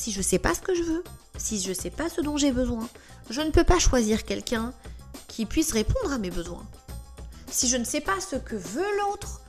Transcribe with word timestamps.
si 0.00 0.12
je 0.12 0.22
sais 0.22 0.38
pas 0.38 0.54
ce 0.54 0.62
que 0.62 0.74
je 0.74 0.82
veux, 0.82 1.04
si 1.36 1.60
je 1.60 1.74
sais 1.74 1.90
pas 1.90 2.08
ce 2.08 2.22
dont 2.22 2.38
j'ai 2.38 2.52
besoin, 2.52 2.88
je 3.28 3.42
ne 3.42 3.50
peux 3.50 3.64
pas 3.64 3.78
choisir 3.78 4.24
quelqu'un 4.24 4.72
qui 5.28 5.44
puisse 5.44 5.72
répondre 5.72 6.10
à 6.10 6.16
mes 6.16 6.30
besoins. 6.30 6.66
Si 7.50 7.68
je 7.68 7.76
ne 7.76 7.84
sais 7.84 8.00
pas 8.00 8.18
ce 8.18 8.36
que 8.36 8.56
veut 8.56 8.98
l'autre, 8.98 9.42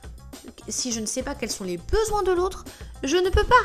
si 0.68 0.92
je 0.92 1.00
ne 1.00 1.06
sais 1.06 1.22
pas 1.22 1.34
quels 1.34 1.50
sont 1.50 1.64
les 1.64 1.78
besoins 1.78 2.22
de 2.22 2.32
l'autre, 2.32 2.66
je 3.02 3.16
ne 3.16 3.30
peux 3.30 3.44
pas 3.44 3.64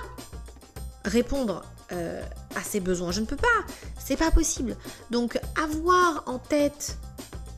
répondre 1.03 1.61
euh, 1.91 2.23
à 2.55 2.61
ses 2.61 2.79
besoins. 2.79 3.11
Je 3.11 3.19
ne 3.19 3.25
peux 3.25 3.35
pas. 3.35 3.65
C'est 3.99 4.15
pas 4.15 4.31
possible. 4.31 4.77
Donc 5.11 5.37
avoir 5.61 6.23
en 6.25 6.39
tête 6.39 6.97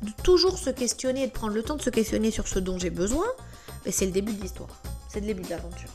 de 0.01 0.09
toujours 0.23 0.57
se 0.57 0.71
questionner 0.71 1.25
et 1.25 1.27
de 1.27 1.33
prendre 1.33 1.53
le 1.53 1.61
temps 1.61 1.75
de 1.75 1.83
se 1.83 1.91
questionner 1.91 2.31
sur 2.31 2.47
ce 2.47 2.57
dont 2.57 2.79
j'ai 2.79 2.89
besoin, 2.89 3.27
ben, 3.85 3.93
c'est 3.93 4.07
le 4.07 4.11
début 4.11 4.33
de 4.33 4.41
l'histoire. 4.41 4.81
C'est 5.07 5.19
le 5.19 5.27
début 5.27 5.43
de 5.43 5.49
l'aventure. 5.51 5.89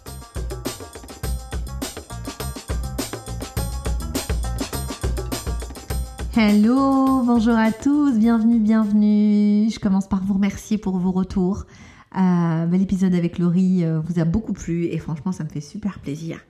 Hello, 6.36 7.22
bonjour 7.22 7.54
à 7.54 7.70
tous, 7.70 8.18
bienvenue, 8.18 8.58
bienvenue. 8.58 9.70
Je 9.70 9.78
commence 9.78 10.08
par 10.08 10.24
vous 10.24 10.34
remercier 10.34 10.78
pour 10.78 10.98
vos 10.98 11.12
retours. 11.12 11.64
Euh, 12.18 12.66
L'épisode 12.66 13.14
avec 13.14 13.38
Laurie 13.38 13.84
euh, 13.84 14.00
vous 14.00 14.18
a 14.18 14.24
beaucoup 14.24 14.52
plu 14.52 14.86
et 14.86 14.98
franchement 14.98 15.30
ça 15.30 15.44
me 15.44 15.48
fait 15.48 15.60
super 15.60 16.00
plaisir. 16.00 16.40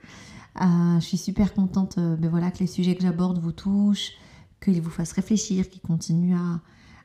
Euh, 0.59 0.99
je 0.99 1.05
suis 1.05 1.17
super 1.17 1.53
contente 1.53 1.99
euh, 1.99 2.15
ben 2.15 2.31
voilà, 2.31 2.49
que 2.49 2.57
les 2.61 2.67
sujets 2.67 2.95
que 2.95 3.03
j'aborde 3.03 3.37
vous 3.37 3.51
touchent, 3.51 4.13
qu'ils 4.59 4.81
vous 4.81 4.89
fassent 4.89 5.11
réfléchir, 5.11 5.69
qu'ils 5.69 5.83
continuent 5.83 6.35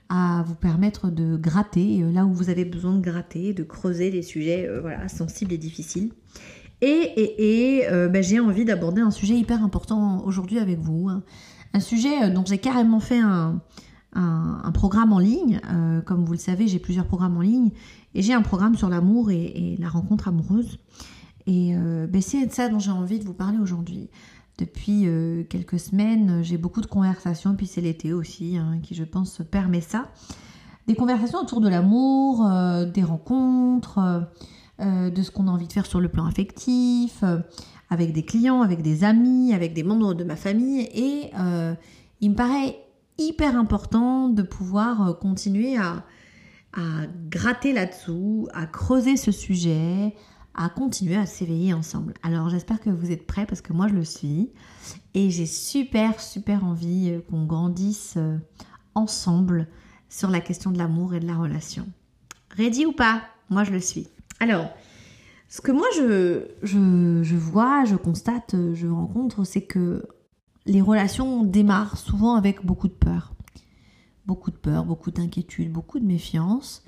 à, 0.08 0.42
vous 0.46 0.54
permettre 0.54 1.10
de 1.10 1.36
gratter 1.36 2.02
là 2.10 2.24
où 2.24 2.32
vous 2.32 2.48
avez 2.48 2.64
besoin 2.64 2.94
de 2.94 3.02
gratter, 3.02 3.52
de 3.52 3.62
creuser 3.62 4.10
des 4.10 4.22
sujets 4.22 4.66
voilà, 4.80 5.06
sensibles 5.08 5.52
et 5.52 5.58
difficiles. 5.58 6.12
Et, 6.80 6.86
et, 6.86 7.82
et 7.82 8.08
ben, 8.08 8.22
j'ai 8.22 8.40
envie 8.40 8.64
d'aborder 8.64 9.02
un 9.02 9.10
sujet 9.10 9.34
hyper 9.34 9.62
important 9.62 10.24
aujourd'hui 10.24 10.58
avec 10.58 10.78
vous. 10.78 11.10
Hein 11.10 11.22
un 11.72 11.80
sujet 11.80 12.24
euh, 12.24 12.30
dont 12.30 12.44
j'ai 12.44 12.58
carrément 12.58 13.00
fait 13.00 13.18
un, 13.18 13.60
un, 14.14 14.72
programme 14.72 15.12
en 15.12 15.18
ligne. 15.18 15.60
Euh, 15.70 16.00
comme 16.00 16.24
vous 16.24 16.32
le 16.32 16.38
savez, 16.38 16.66
j'ai 16.68 16.78
plusieurs 16.78 17.06
programmes 17.06 17.36
en 17.36 17.42
ligne 17.42 17.70
et 18.14 18.22
j'ai 18.22 18.32
un 18.32 18.42
programme 18.42 18.76
sur 18.76 18.88
l'amour 18.88 19.30
et, 19.30 19.76
la 19.78 19.88
rencontre 19.88 20.28
amoureuse. 20.28 20.78
Et 21.46 21.74
euh, 21.74 22.06
ben 22.06 22.20
c'est 22.20 22.46
de 22.46 22.52
ça 22.52 22.68
dont 22.68 22.78
j'ai 22.78 22.90
envie 22.90 23.18
de 23.18 23.24
vous 23.24 23.34
parler 23.34 23.58
aujourd'hui. 23.58 24.08
Depuis 24.58 25.06
quelques 25.48 25.78
semaines, 25.78 26.42
j'ai 26.42 26.58
beaucoup 26.58 26.82
de 26.82 26.86
conversations, 26.86 27.54
puis 27.54 27.66
c'est 27.66 27.80
l'été 27.80 28.12
aussi, 28.12 28.58
hein, 28.58 28.78
qui 28.82 28.94
je 28.94 29.04
pense 29.04 29.40
permet 29.50 29.80
ça. 29.80 30.08
Des 30.86 30.94
conversations 30.94 31.38
autour 31.38 31.62
de 31.62 31.68
l'amour, 31.70 32.46
des 32.92 33.02
rencontres, 33.02 34.28
de 34.78 35.22
ce 35.22 35.30
qu'on 35.30 35.48
a 35.48 35.50
envie 35.50 35.66
de 35.66 35.72
faire 35.72 35.86
sur 35.86 35.98
le 35.98 36.10
plan 36.10 36.26
affectif, 36.26 37.24
avec 37.90 38.12
des 38.12 38.24
clients, 38.24 38.62
avec 38.62 38.82
des 38.82 39.04
amis, 39.04 39.52
avec 39.52 39.74
des 39.74 39.82
membres 39.82 40.14
de 40.14 40.24
ma 40.24 40.36
famille. 40.36 40.88
Et 40.94 41.30
euh, 41.38 41.74
il 42.20 42.30
me 42.30 42.36
paraît 42.36 42.78
hyper 43.18 43.56
important 43.56 44.28
de 44.28 44.42
pouvoir 44.42 45.08
euh, 45.08 45.12
continuer 45.12 45.76
à, 45.76 46.04
à 46.72 47.06
gratter 47.28 47.72
là-dessous, 47.72 48.48
à 48.54 48.66
creuser 48.66 49.16
ce 49.16 49.32
sujet, 49.32 50.14
à 50.54 50.68
continuer 50.68 51.16
à 51.16 51.26
s'éveiller 51.26 51.74
ensemble. 51.74 52.14
Alors 52.22 52.48
j'espère 52.48 52.80
que 52.80 52.90
vous 52.90 53.10
êtes 53.10 53.26
prêts 53.26 53.46
parce 53.46 53.60
que 53.60 53.72
moi 53.72 53.88
je 53.88 53.94
le 53.94 54.04
suis. 54.04 54.50
Et 55.14 55.30
j'ai 55.30 55.46
super, 55.46 56.20
super 56.20 56.64
envie 56.64 57.10
euh, 57.10 57.20
qu'on 57.28 57.44
grandisse 57.44 58.16
ensemble 58.94 59.66
sur 60.08 60.30
la 60.30 60.40
question 60.40 60.70
de 60.70 60.78
l'amour 60.78 61.14
et 61.14 61.20
de 61.20 61.26
la 61.26 61.36
relation. 61.36 61.86
Ready 62.56 62.86
ou 62.86 62.92
pas? 62.92 63.22
Moi 63.48 63.64
je 63.64 63.72
le 63.72 63.80
suis. 63.80 64.06
Alors, 64.38 64.70
ce 65.50 65.60
que 65.60 65.72
moi 65.72 65.86
je, 65.96 67.34
vois, 67.34 67.84
je 67.84 67.96
constate, 67.96 68.54
je 68.72 68.86
rencontre, 68.86 69.42
c'est 69.44 69.62
que 69.62 70.06
les 70.64 70.80
relations 70.80 71.42
démarrent 71.42 71.98
souvent 71.98 72.36
avec 72.36 72.64
beaucoup 72.64 72.86
de 72.86 72.92
peur. 72.92 73.34
Beaucoup 74.26 74.52
de 74.52 74.56
peur, 74.56 74.84
beaucoup 74.84 75.10
d'inquiétude, 75.10 75.72
beaucoup 75.72 75.98
de 75.98 76.06
méfiance. 76.06 76.84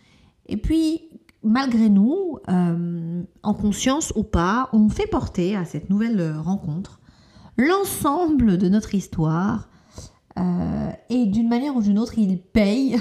Et 0.47 0.57
puis, 0.57 1.03
malgré 1.43 1.89
nous, 1.89 2.39
euh, 2.49 3.25
en 3.43 3.55
conscience 3.55 4.13
ou 4.15 4.23
pas, 4.23 4.69
on 4.73 4.89
fait 4.89 5.09
porter 5.09 5.57
à 5.57 5.65
cette 5.65 5.91
nouvelle 5.91 6.37
rencontre 6.37 7.01
l'ensemble 7.57 8.59
de 8.59 8.69
notre 8.69 8.95
histoire. 8.95 9.69
Euh, 10.39 10.91
et 11.11 11.27
d'une 11.27 11.49
manière 11.49 11.75
ou 11.75 11.83
d'une 11.83 11.99
autre, 11.99 12.17
il 12.17 12.41
paye 12.41 12.97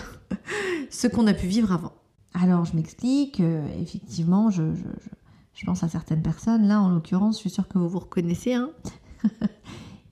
ce 0.90 1.06
qu'on 1.06 1.28
a 1.28 1.36
pu 1.36 1.46
vivre 1.46 1.72
avant. 1.72 1.94
Alors, 2.34 2.66
je 2.66 2.76
m'explique. 2.76 3.40
Euh, 3.42 3.64
effectivement, 3.80 4.50
je 4.50 4.64
pense 5.66 5.84
à 5.84 5.90
certaines 5.90 6.22
personnes, 6.22 6.68
là 6.68 6.82
en 6.82 6.90
l'occurrence, 6.90 7.36
je 7.36 7.42
suis 7.42 7.50
sûre 7.50 7.68
que 7.68 7.78
vous 7.78 7.90
vous 7.90 8.00
reconnaissez, 8.00 8.54
hein, 8.54 8.70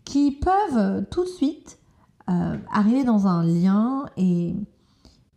qui 0.06 0.32
peuvent 0.32 1.06
tout 1.10 1.24
de 1.24 1.30
suite 1.30 1.80
euh, 2.30 2.58
arriver 2.72 3.04
dans 3.04 3.26
un 3.26 3.44
lien 3.44 4.06
et, 4.16 4.56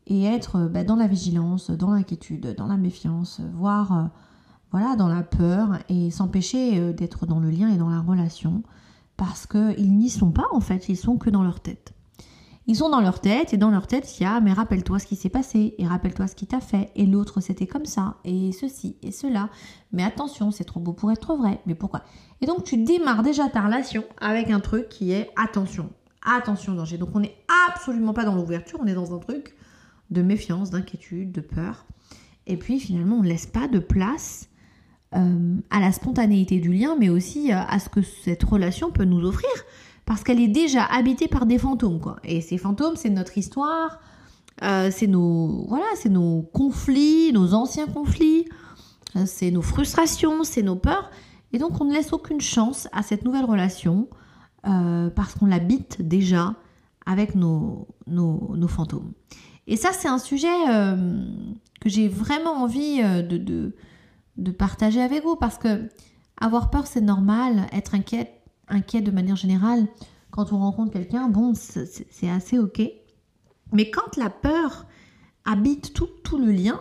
et 0.07 0.25
être 0.25 0.69
bah, 0.69 0.85
dans 0.85 0.97
la 0.97 1.07
vigilance, 1.07 1.71
dans 1.71 1.91
l'inquiétude, 1.91 2.55
dans 2.55 2.67
la 2.67 2.77
méfiance, 2.77 3.41
voire 3.55 3.93
euh, 3.97 4.05
voilà, 4.73 4.97
dans 4.97 5.09
la 5.09 5.23
peur 5.23 5.79
et 5.89 6.11
s'empêcher 6.11 6.79
euh, 6.79 6.93
d'être 6.93 7.25
dans 7.25 7.41
le 7.41 7.51
lien 7.51 7.69
et 7.69 7.79
dans 7.79 7.89
la 7.89 8.01
relation 8.01 8.63
parce 9.17 9.47
qu'ils 9.47 9.97
n'y 9.97 10.11
sont 10.11 10.33
pas 10.33 10.47
en 10.53 10.61
fait, 10.61 10.89
ils 10.89 10.97
sont 10.97 11.17
que 11.17 11.31
dans 11.31 11.43
leur 11.43 11.61
tête. 11.61 11.95
Ils 12.69 12.77
sont 12.77 12.91
dans 12.91 13.01
leur 13.01 13.21
tête 13.21 13.53
et 13.53 13.57
dans 13.57 13.71
leur 13.71 13.89
tête, 13.89 14.19
il 14.19 14.23
y 14.23 14.27
a 14.27 14.41
mais 14.41 14.53
rappelle-toi 14.53 15.01
ce 15.01 15.07
qui 15.07 15.17
s'est 15.17 15.29
passé 15.29 15.75
et 15.79 15.87
rappelle-toi 15.87 16.29
ce 16.29 16.37
qui 16.37 16.47
t'a 16.47 16.61
fait 16.61 16.91
et 16.95 17.07
l'autre 17.07 17.41
c'était 17.41 17.67
comme 17.67 17.87
ça 17.87 18.19
et 18.25 18.53
ceci 18.53 18.97
et 19.03 19.11
cela. 19.11 19.49
Mais 19.91 20.05
attention, 20.05 20.53
c'est 20.53 20.65
trop 20.65 20.79
beau 20.79 20.93
pour 20.93 21.11
être 21.11 21.35
vrai. 21.35 21.61
Mais 21.67 21.75
pourquoi? 21.75 22.05
Et 22.41 22.47
donc 22.47 22.63
tu 22.63 22.77
démarres 22.77 23.25
déjà 23.25 23.49
ta 23.49 23.63
relation 23.63 24.05
avec 24.21 24.51
un 24.51 24.61
truc 24.61 24.89
qui 24.89 25.11
est 25.13 25.31
attention, 25.35 25.91
attention 26.25 26.75
danger. 26.75 26.99
Donc 26.99 27.11
on 27.15 27.21
n'est 27.21 27.35
absolument 27.69 28.13
pas 28.13 28.25
dans 28.25 28.37
l'ouverture, 28.37 28.79
on 28.81 28.87
est 28.87 28.95
dans 28.95 29.13
un 29.13 29.19
truc 29.19 29.57
de 30.11 30.23
méfiance, 30.23 30.71
d'inquiétude, 30.71 31.33
de 31.33 31.41
peur. 31.41 31.85
Et 32.47 32.57
puis 32.57 32.79
finalement, 32.79 33.17
on 33.17 33.23
ne 33.23 33.29
laisse 33.29 33.47
pas 33.47 33.67
de 33.67 33.81
place 33.81 34.49
euh, 35.17 35.57
à 35.71 35.81
la 35.81 35.91
spontanéité 35.91 36.61
du 36.61 36.73
lien, 36.73 36.97
mais 36.99 37.09
aussi 37.09 37.51
à 37.51 37.79
ce 37.81 37.89
que 37.89 38.03
cette 38.03 38.45
relation 38.45 38.93
peut 38.93 39.05
nous 39.05 39.27
offrir 39.27 39.51
parce 40.05 40.25
qu'elle 40.25 40.41
est 40.41 40.49
déjà 40.49 40.85
habitée 40.85 41.29
par 41.29 41.47
des 41.47 41.59
fantômes, 41.59 42.01
quoi. 42.01 42.17
Et 42.25 42.41
ces 42.41 42.59
fantômes, 42.59 42.97
c'est 42.97 43.11
notre 43.11 43.39
histoire, 43.39 44.01
euh, 44.63 44.91
c'est 44.93 45.07
nos, 45.07 45.67
voilà, 45.69 45.87
nos 46.11 46.43
conflits, 46.43 47.33
nos 47.33 47.55
anciens 47.55 47.87
conflits, 47.87 48.47
euh, 49.17 49.25
c'est 49.27 49.51
nos 49.51 49.63
frustrations, 49.63 50.45
c'est 50.45 50.63
nos 50.63 50.77
peurs. 50.77 51.11
Et 51.53 51.59
donc, 51.59 51.81
on 51.81 51.85
ne 51.85 51.93
laisse 51.93 52.13
aucune 52.13 52.41
chance 52.41 52.89
à 52.93 53.03
cette 53.03 53.25
nouvelle 53.25 53.45
relation 53.45 54.09
euh, 54.67 55.11
parce 55.11 55.35
qu'on 55.35 55.47
l'habite 55.47 56.03
déjà 56.03 56.55
avec 57.07 57.35
nos, 57.35 57.89
nos, 58.07 58.55
nos, 58.57 58.69
fantômes. 58.69 59.13
Et 59.67 59.77
ça, 59.77 59.91
c'est 59.93 60.09
un 60.09 60.19
sujet 60.19 60.47
que 61.81 61.89
j'ai 61.89 62.09
vraiment 62.09 62.63
envie 62.63 63.03
de 63.03 64.51
partager 64.53 65.03
avec 65.03 65.25
vous 65.25 65.35
parce 65.35 65.59
que 65.59 65.89
avoir 66.41 66.71
peur, 66.71 66.87
c'est 66.87 67.01
normal, 67.01 67.67
être 67.73 67.95
inquiète, 67.95 68.42
inquiet 68.73 69.03
de 69.03 69.11
manière 69.11 69.37
générale 69.37 69.87
quand 70.33 70.53
on 70.53 70.59
rencontre 70.59 70.93
quelqu'un, 70.93 71.29
bon, 71.29 71.53
c'est 71.55 72.29
assez 72.29 72.59
ok. 72.59 72.83
Mais 73.73 73.91
quand 73.91 74.17
la 74.17 74.31
peur 74.31 74.87
habite 75.45 75.93
tout, 75.93 76.09
tout 76.25 76.39
le 76.39 76.51
lien 76.51 76.81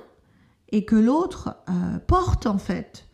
et 0.72 0.86
que 0.86 0.96
l'autre 0.96 1.58
euh, 1.70 2.00
porte 2.00 2.48
en 2.48 2.58
fait 2.58 3.10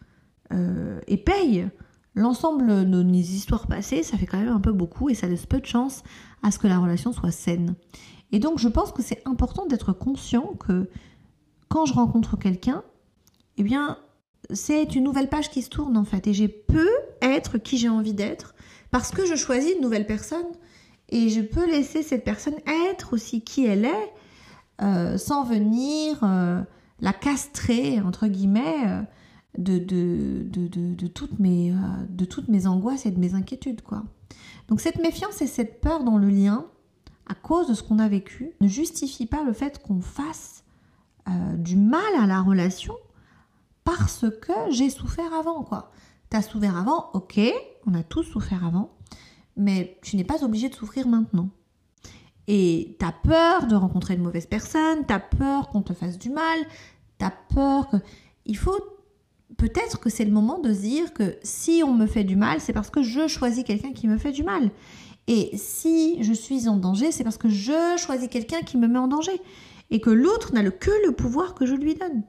euh, 0.53 0.99
et 1.07 1.17
paye 1.17 1.67
l'ensemble 2.13 2.67
de 2.67 3.03
nos 3.03 3.17
histoires 3.17 3.67
passées, 3.67 4.03
ça 4.03 4.17
fait 4.17 4.27
quand 4.27 4.39
même 4.39 4.53
un 4.53 4.59
peu 4.59 4.71
beaucoup 4.71 5.09
et 5.09 5.15
ça 5.15 5.27
laisse 5.27 5.45
peu 5.45 5.59
de 5.59 5.65
chance 5.65 6.03
à 6.43 6.51
ce 6.51 6.59
que 6.59 6.67
la 6.67 6.77
relation 6.79 7.11
soit 7.13 7.31
saine. 7.31 7.75
Et 8.31 8.39
donc 8.39 8.59
je 8.59 8.67
pense 8.67 8.91
que 8.91 9.01
c'est 9.01 9.27
important 9.27 9.65
d'être 9.65 9.91
conscient 9.91 10.53
que 10.59 10.87
quand 11.67 11.85
je 11.85 11.93
rencontre 11.93 12.37
quelqu'un, 12.37 12.83
eh 13.57 13.63
bien 13.63 13.97
c'est 14.51 14.95
une 14.95 15.03
nouvelle 15.03 15.29
page 15.29 15.49
qui 15.49 15.63
se 15.63 15.69
tourne 15.69 15.97
en 15.97 16.05
fait 16.05 16.27
et 16.27 16.33
j'ai 16.33 16.47
peu 16.47 16.87
être 17.21 17.57
qui 17.57 17.77
j'ai 17.77 17.89
envie 17.89 18.13
d'être 18.13 18.53
parce 18.91 19.11
que 19.11 19.25
je 19.25 19.35
choisis 19.35 19.73
une 19.75 19.81
nouvelle 19.81 20.05
personne 20.05 20.45
et 21.09 21.29
je 21.29 21.41
peux 21.41 21.65
laisser 21.65 22.03
cette 22.03 22.23
personne 22.23 22.55
être 22.91 23.13
aussi 23.13 23.41
qui 23.41 23.65
elle 23.65 23.85
est 23.85 24.13
euh, 24.81 25.17
sans 25.17 25.43
venir 25.43 26.19
euh, 26.23 26.61
la 26.99 27.13
castrer 27.13 27.99
entre 28.01 28.27
guillemets 28.27 28.85
euh, 28.87 29.01
de, 29.57 31.07
toutes 31.07 31.39
mes 31.39 32.67
angoisses 32.67 33.05
et 33.05 33.11
de 33.11 33.19
mes 33.19 33.33
inquiétudes 33.33 33.81
quoi. 33.81 34.03
Donc 34.67 34.81
cette 34.81 34.99
méfiance 34.99 35.41
et 35.41 35.47
cette 35.47 35.81
peur 35.81 36.03
dans 36.03 36.17
le 36.17 36.29
lien 36.29 36.65
à 37.25 37.33
cause 37.33 37.67
de 37.67 37.73
ce 37.73 37.83
qu'on 37.83 37.99
a 37.99 38.07
vécu 38.07 38.51
ne 38.61 38.67
justifie 38.67 39.25
pas 39.25 39.43
le 39.43 39.53
fait 39.53 39.81
qu'on 39.81 40.01
fasse 40.01 40.63
du 41.57 41.75
mal 41.75 41.99
à 42.21 42.25
la 42.25 42.41
relation 42.41 42.95
parce 43.83 44.25
que 44.41 44.53
j'ai 44.69 44.89
souffert 44.89 45.33
avant 45.33 45.63
quoi. 45.63 45.91
T'as 46.29 46.41
souffert 46.41 46.77
avant, 46.77 47.09
ok, 47.13 47.39
on 47.85 47.93
a 47.93 48.03
tous 48.03 48.23
souffert 48.23 48.65
avant, 48.65 48.91
mais 49.55 49.97
tu 50.01 50.17
n'es 50.17 50.23
pas 50.23 50.43
obligé 50.43 50.69
de 50.69 50.75
souffrir 50.75 51.07
maintenant. 51.07 51.49
Et 52.47 52.95
t'as 52.99 53.11
peur 53.11 53.67
de 53.67 53.75
rencontrer 53.75 54.15
une 54.15 54.23
mauvaise 54.23 54.45
personne, 54.45 55.05
t'as 55.05 55.19
peur 55.19 55.69
qu'on 55.69 55.81
te 55.81 55.93
fasse 55.93 56.17
du 56.17 56.29
mal, 56.29 56.59
t'as 57.17 57.33
peur 57.53 57.89
que... 57.89 57.97
Il 58.45 58.57
faut 58.57 58.79
peut-être 59.57 59.99
que 59.99 60.09
c'est 60.09 60.23
le 60.23 60.31
moment 60.31 60.59
de 60.59 60.71
dire 60.71 61.13
que 61.13 61.37
si 61.43 61.81
on 61.85 61.93
me 61.93 62.07
fait 62.07 62.23
du 62.23 62.35
mal, 62.35 62.61
c'est 62.61 62.73
parce 62.73 62.89
que 62.89 63.01
je 63.01 63.27
choisis 63.27 63.63
quelqu'un 63.63 63.91
qui 63.91 64.07
me 64.07 64.17
fait 64.17 64.31
du 64.31 64.43
mal. 64.43 64.71
Et 65.27 65.51
si 65.57 66.23
je 66.23 66.31
suis 66.31 66.69
en 66.69 66.77
danger, 66.77 67.11
c'est 67.11 67.25
parce 67.25 67.37
que 67.37 67.49
je 67.49 67.97
choisis 67.97 68.29
quelqu'un 68.29 68.61
qui 68.61 68.77
me 68.77 68.87
met 68.87 68.99
en 68.99 69.07
danger. 69.07 69.41
Et 69.89 69.99
que 69.99 70.09
l'autre 70.09 70.53
n'a 70.53 70.69
que 70.69 70.91
le 71.05 71.11
pouvoir 71.13 71.53
que 71.53 71.65
je 71.65 71.75
lui 71.75 71.95
donne. 71.95 72.23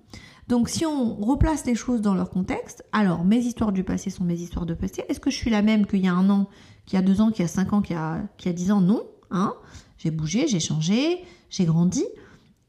Donc 0.48 0.70
si 0.70 0.86
on 0.86 1.14
replace 1.16 1.66
les 1.66 1.74
choses 1.74 2.00
dans 2.00 2.14
leur 2.14 2.30
contexte, 2.30 2.82
alors 2.92 3.22
mes 3.22 3.36
histoires 3.36 3.70
du 3.70 3.84
passé 3.84 4.08
sont 4.08 4.24
mes 4.24 4.40
histoires 4.40 4.64
de 4.64 4.72
passé. 4.72 5.04
Est-ce 5.08 5.20
que 5.20 5.30
je 5.30 5.36
suis 5.36 5.50
la 5.50 5.60
même 5.60 5.86
qu'il 5.86 6.00
y 6.00 6.08
a 6.08 6.14
un 6.14 6.30
an, 6.30 6.48
qu'il 6.86 6.98
y 6.98 7.02
a 7.02 7.04
deux 7.04 7.20
ans, 7.20 7.30
qu'il 7.30 7.42
y 7.42 7.44
a 7.44 7.48
cinq 7.48 7.74
ans, 7.74 7.82
qu'il 7.82 7.94
y 7.94 7.98
a, 7.98 8.52
dix 8.52 8.72
ans? 8.72 8.80
Non. 8.80 9.02
Hein 9.30 9.54
j'ai 9.98 10.10
bougé, 10.10 10.48
j'ai 10.48 10.60
changé, 10.60 11.22
j'ai 11.50 11.66
grandi. 11.66 12.04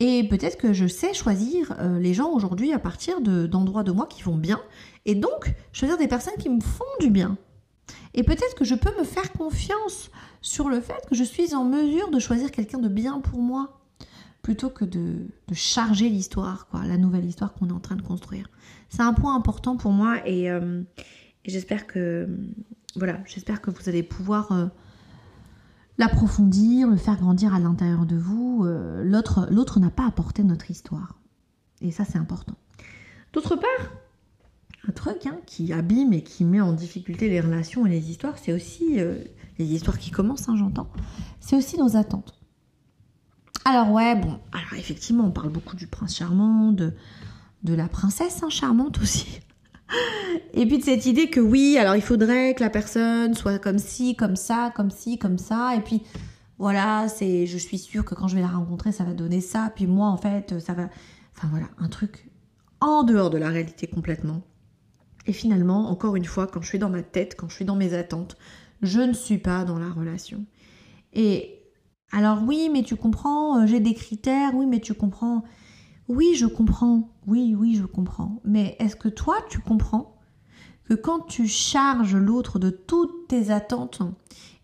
Et 0.02 0.28
peut-être 0.28 0.58
que 0.58 0.74
je 0.74 0.88
sais 0.88 1.14
choisir 1.14 1.74
euh, 1.80 2.00
les 2.00 2.14
gens 2.14 2.32
aujourd'hui 2.32 2.74
à 2.74 2.80
partir 2.80 3.22
d'endroits 3.22 3.84
de 3.84 3.92
moi 3.92 4.08
qui 4.08 4.24
vont 4.24 4.38
bien. 4.38 4.60
Et 5.06 5.16
donc, 5.16 5.54
choisir 5.72 5.98
des 5.98 6.08
personnes 6.08 6.38
qui 6.38 6.50
me 6.50 6.62
font 6.62 6.84
du 7.00 7.10
bien. 7.10 7.38
Et 8.14 8.24
peut-être 8.24 8.56
que 8.56 8.66
je 8.66 8.76
peux 8.76 8.92
me 8.98 9.04
faire 9.06 9.32
confiance 9.34 10.10
sur 10.42 10.68
le 10.68 10.82
fait 10.82 11.06
que 11.08 11.16
je 11.16 11.24
suis 11.24 11.56
en 11.56 11.64
mesure 11.64 12.12
de 12.12 12.20
choisir 12.20 12.52
quelqu'un 12.52 12.80
de 12.80 12.88
bien 12.90 13.20
pour 13.22 13.40
moi, 13.40 13.79
plutôt 14.42 14.70
que 14.70 14.86
de, 14.86 15.28
charger 15.54 16.10
l'histoire, 16.10 16.68
quoi, 16.68 16.86
la 16.86 16.98
nouvelle 16.98 17.26
histoire 17.26 17.54
qu'on 17.54 17.70
est 17.70 17.74
en 17.74 17.80
train 17.80 17.96
de 17.96 18.02
construire. 18.02 18.50
C'est 18.90 19.02
un 19.02 19.14
point 19.14 19.36
important 19.36 19.78
pour 19.78 19.92
moi 19.92 20.26
et, 20.28 20.50
euh, 20.50 20.82
j'espère 21.46 21.88
que 21.88 22.28
voilà, 22.96 23.20
j'espère 23.26 23.62
que 23.62 23.72
vous 23.72 23.90
allez 23.90 24.04
pouvoir 24.04 24.52
euh, 24.52 24.68
l'approfondir, 25.98 26.88
le 26.88 26.98
faire 26.98 27.18
grandir 27.18 27.54
à 27.54 27.60
l'intérieur 27.60 28.06
de 28.06 28.16
vous. 28.16 28.64
Euh, 28.66 29.04
l'autre, 29.04 29.48
l'autre 29.52 29.80
n'a 29.80 29.90
pas 29.90 30.08
apporté 30.08 30.44
notre 30.44 30.72
histoire. 30.72 31.20
Et 31.82 31.92
ça, 31.92 32.06
c'est 32.06 32.18
important. 32.18 32.56
D'autre 33.34 33.56
part, 33.56 33.92
un 34.88 34.92
truc 34.92 35.26
hein, 35.28 35.40
qui 35.46 35.72
abîme 35.72 36.14
et 36.14 36.24
qui 36.24 36.46
met 36.46 36.62
en 36.62 36.74
difficulté 36.74 37.30
les 37.30 37.42
relations 37.42 37.86
et 37.86 37.90
les 37.90 38.10
histoires, 38.10 38.38
c'est 38.38 38.54
aussi 38.54 39.00
euh, 39.00 39.24
les 39.60 39.66
histoires 39.66 40.00
qui 40.00 40.10
commencent, 40.10 40.50
hein, 40.50 40.56
j'entends. 40.58 40.90
C'est 41.40 41.56
aussi 41.56 41.78
nos 41.78 41.96
attentes. 41.96 42.39
Alors 43.72 43.92
ouais, 43.92 44.16
bon, 44.16 44.40
alors 44.52 44.74
effectivement, 44.80 45.26
on 45.26 45.30
parle 45.30 45.50
beaucoup 45.50 45.76
du 45.76 45.86
prince 45.86 46.16
charmant, 46.16 46.72
de, 46.72 46.92
de 47.62 47.76
la 47.76 47.88
princesse 47.88 48.42
hein, 48.42 48.50
charmante 48.50 48.98
aussi. 49.00 49.42
Et 50.56 50.66
puis 50.66 50.80
de 50.80 50.84
cette 50.84 51.06
idée 51.06 51.30
que 51.30 51.40
oui, 51.40 51.78
alors 51.78 51.96
il 51.96 52.02
faudrait 52.02 52.56
que 52.56 52.64
la 52.64 52.72
personne 52.72 53.36
soit 53.36 53.60
comme 53.60 53.78
ci, 53.78 54.16
comme 54.16 54.36
ça, 54.36 54.74
comme 54.76 54.90
ci, 54.90 55.20
comme 55.20 55.38
ça. 55.38 55.76
Et 55.76 55.82
puis 55.82 56.02
voilà, 56.58 57.08
c'est, 57.10 57.46
je 57.46 57.60
suis 57.60 57.78
sûre 57.78 58.04
que 58.04 58.16
quand 58.16 58.28
je 58.28 58.34
vais 58.34 58.42
la 58.42 58.48
rencontrer, 58.48 58.92
ça 58.92 59.04
va 59.04 59.14
donner 59.14 59.40
ça. 59.40 59.72
Puis 59.76 59.86
moi, 59.86 60.08
en 60.08 60.18
fait, 60.18 60.60
ça 60.60 60.74
va. 60.74 60.90
Enfin 61.38 61.48
voilà, 61.52 61.68
un 61.78 61.90
truc 61.90 62.32
en 62.82 63.04
dehors 63.04 63.30
de 63.30 63.38
la 63.38 63.50
réalité 63.50 63.86
complètement. 63.86 64.42
Et 65.28 65.34
finalement, 65.34 65.92
encore 65.92 66.16
une 66.16 66.26
fois, 66.26 66.48
quand 66.48 66.64
je 66.64 66.70
suis 66.70 66.80
dans 66.80 66.90
ma 66.90 67.04
tête, 67.04 67.36
quand 67.38 67.50
je 67.50 67.56
suis 67.58 67.66
dans 67.66 67.76
mes 67.76 67.94
attentes, 67.94 68.36
je 68.82 69.02
ne 69.02 69.14
suis 69.14 69.38
pas 69.38 69.64
dans 69.64 69.78
la 69.78 69.92
relation. 69.92 70.44
Et 71.14 71.59
alors 72.12 72.40
oui, 72.44 72.70
mais 72.72 72.84
tu 72.84 72.96
comprends, 72.96 73.60
euh, 73.60 73.68
j'ai 73.68 73.80
des 73.80 73.94
critères, 73.94 74.56
oui, 74.56 74.66
mais 74.66 74.80
tu 74.80 74.94
comprends. 74.94 75.44
Oui, 76.08 76.34
je 76.36 76.48
comprends. 76.48 77.10
Oui, 77.28 77.56
oui, 77.58 77.76
je 77.76 77.86
comprends. 77.86 78.42
Mais 78.44 78.76
est-ce 78.80 78.96
que 78.96 79.10
toi, 79.10 79.38
tu 79.50 79.60
comprends 79.60 80.16
que 80.86 80.96
quand 80.96 81.20
tu 81.20 81.48
charges 81.48 82.16
l'autre 82.16 82.58
de 82.58 82.72
toutes 82.72 83.28
tes 83.28 83.52
attentes, 83.52 84.02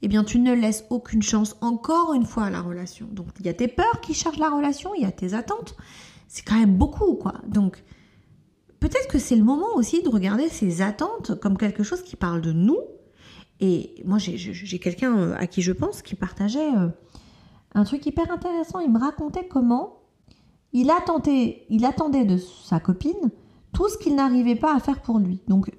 eh 0.01 0.07
bien, 0.07 0.23
tu 0.23 0.39
ne 0.39 0.53
laisses 0.53 0.85
aucune 0.89 1.21
chance 1.21 1.55
encore 1.61 2.13
une 2.15 2.25
fois 2.25 2.45
à 2.45 2.49
la 2.49 2.61
relation? 2.61 3.07
Donc, 3.11 3.27
il 3.39 3.45
y 3.45 3.49
a 3.49 3.53
tes 3.53 3.67
peurs 3.67 4.01
qui 4.01 4.15
chargent 4.15 4.39
la 4.39 4.49
relation, 4.49 4.95
il 4.95 5.03
y 5.03 5.05
a 5.05 5.11
tes 5.11 5.35
attentes. 5.35 5.75
C'est 6.27 6.43
quand 6.43 6.59
même 6.59 6.75
beaucoup, 6.75 7.13
quoi. 7.13 7.35
Donc, 7.47 7.83
peut-être 8.79 9.07
que 9.07 9.19
c'est 9.19 9.35
le 9.35 9.43
moment 9.43 9.75
aussi 9.75 10.01
de 10.01 10.09
regarder 10.09 10.49
ces 10.49 10.81
attentes 10.81 11.39
comme 11.39 11.57
quelque 11.57 11.83
chose 11.83 12.01
qui 12.01 12.15
parle 12.15 12.41
de 12.41 12.51
nous. 12.51 12.79
Et 13.59 14.01
moi, 14.03 14.17
j'ai 14.17 14.79
quelqu'un 14.79 15.17
euh, 15.17 15.35
à 15.37 15.45
qui 15.45 15.61
je 15.61 15.71
pense 15.71 16.01
qui 16.01 16.15
partageait 16.15 16.75
euh, 16.75 16.89
un 17.75 17.83
truc 17.83 18.05
hyper 18.05 18.31
intéressant. 18.31 18.79
Il 18.79 18.91
me 18.91 18.99
racontait 18.99 19.47
comment 19.47 19.99
il, 20.73 20.91
il 21.69 21.85
attendait 21.85 22.25
de 22.25 22.37
sa 22.37 22.79
copine 22.79 23.31
tout 23.73 23.89
ce 23.89 23.97
qu'il 23.97 24.15
n'arrivait 24.15 24.55
pas 24.55 24.75
à 24.75 24.79
faire 24.79 25.01
pour 25.01 25.19
lui. 25.19 25.41
Donc, 25.47 25.71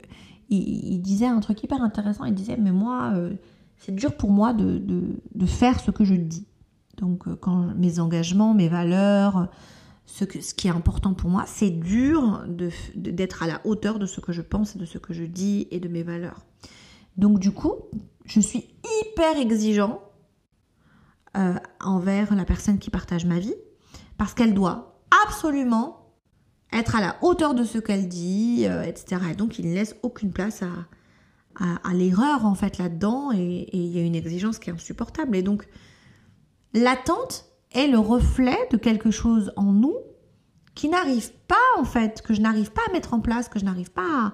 il, 0.48 1.00
disait 1.00 1.26
un 1.26 1.40
truc 1.40 1.62
hyper 1.62 1.82
intéressant. 1.82 2.24
Il 2.24 2.34
disait, 2.34 2.56
mais 2.56 2.70
moi, 2.70 3.12
euh, 3.14 3.34
c'est 3.78 3.94
dur 3.94 4.16
pour 4.16 4.30
moi 4.30 4.52
de, 4.52 4.82
faire 5.46 5.80
ce 5.80 5.90
que 5.90 6.04
je 6.04 6.14
dis. 6.14 6.46
Donc, 6.98 7.26
euh, 7.26 7.36
quand 7.36 7.74
mes 7.74 7.98
engagements, 7.98 8.54
mes 8.54 8.68
valeurs, 8.68 9.48
ce, 10.04 10.24
ce 10.24 10.54
qui 10.54 10.68
est 10.68 10.70
important 10.70 11.14
pour 11.14 11.30
moi, 11.30 11.44
c'est 11.46 11.70
dur 11.70 12.44
d'être 12.94 13.42
à 13.42 13.46
la 13.46 13.60
hauteur 13.64 13.98
de 13.98 14.06
ce 14.06 14.20
que 14.20 14.32
je 14.32 14.42
pense, 14.42 14.76
de 14.76 14.84
ce 14.84 14.98
que 14.98 15.14
je 15.14 15.24
dis 15.24 15.66
et 15.70 15.80
de 15.80 15.88
mes 15.88 16.02
valeurs. 16.02 16.44
Donc, 17.16 17.38
du 17.38 17.50
coup, 17.50 17.74
je 18.26 18.40
suis 18.40 18.66
hyper 19.02 19.38
exigeant 19.38 20.00
euh, 21.36 21.54
envers 21.80 22.34
la 22.34 22.46
personne 22.46 22.78
qui 22.78 22.88
partage 22.88 23.26
ma 23.26 23.38
vie 23.38 23.54
parce 24.16 24.32
qu'elle 24.32 24.54
doit 24.54 25.02
absolument 25.26 26.14
être 26.72 26.96
à 26.96 27.02
la 27.02 27.16
hauteur 27.20 27.52
de 27.52 27.62
ce 27.62 27.76
qu'elle 27.76 28.08
dit, 28.08 28.64
euh, 28.66 28.82
etc. 28.82 29.20
Et 29.32 29.34
donc 29.34 29.58
il 29.58 29.68
ne 29.68 29.74
laisse 29.74 29.96
aucune 30.02 30.32
place 30.32 30.62
à, 30.62 31.92
l'erreur 31.92 32.46
en 32.46 32.54
fait 32.54 32.78
là-dedans 32.78 33.32
et, 33.32 33.68
il 33.72 33.86
y 33.86 33.98
a 33.98 34.02
une 34.02 34.14
exigence 34.14 34.58
qui 34.58 34.70
est 34.70 34.72
insupportable. 34.72 35.36
Et 35.36 35.42
donc 35.42 35.68
l'attente 36.72 37.44
est 37.72 37.88
le 37.88 37.98
reflet 37.98 38.56
de 38.70 38.78
quelque 38.78 39.10
chose 39.10 39.52
en 39.56 39.72
nous 39.72 39.96
qui 40.74 40.88
n'arrive 40.88 41.32
pas 41.48 41.56
en 41.78 41.84
fait, 41.84 42.22
que 42.22 42.32
je 42.32 42.40
n'arrive 42.40 42.72
pas 42.72 42.82
à 42.88 42.92
mettre 42.92 43.12
en 43.12 43.20
place, 43.20 43.50
que 43.50 43.58
je 43.58 43.64
n'arrive 43.66 43.90
pas 43.90 44.32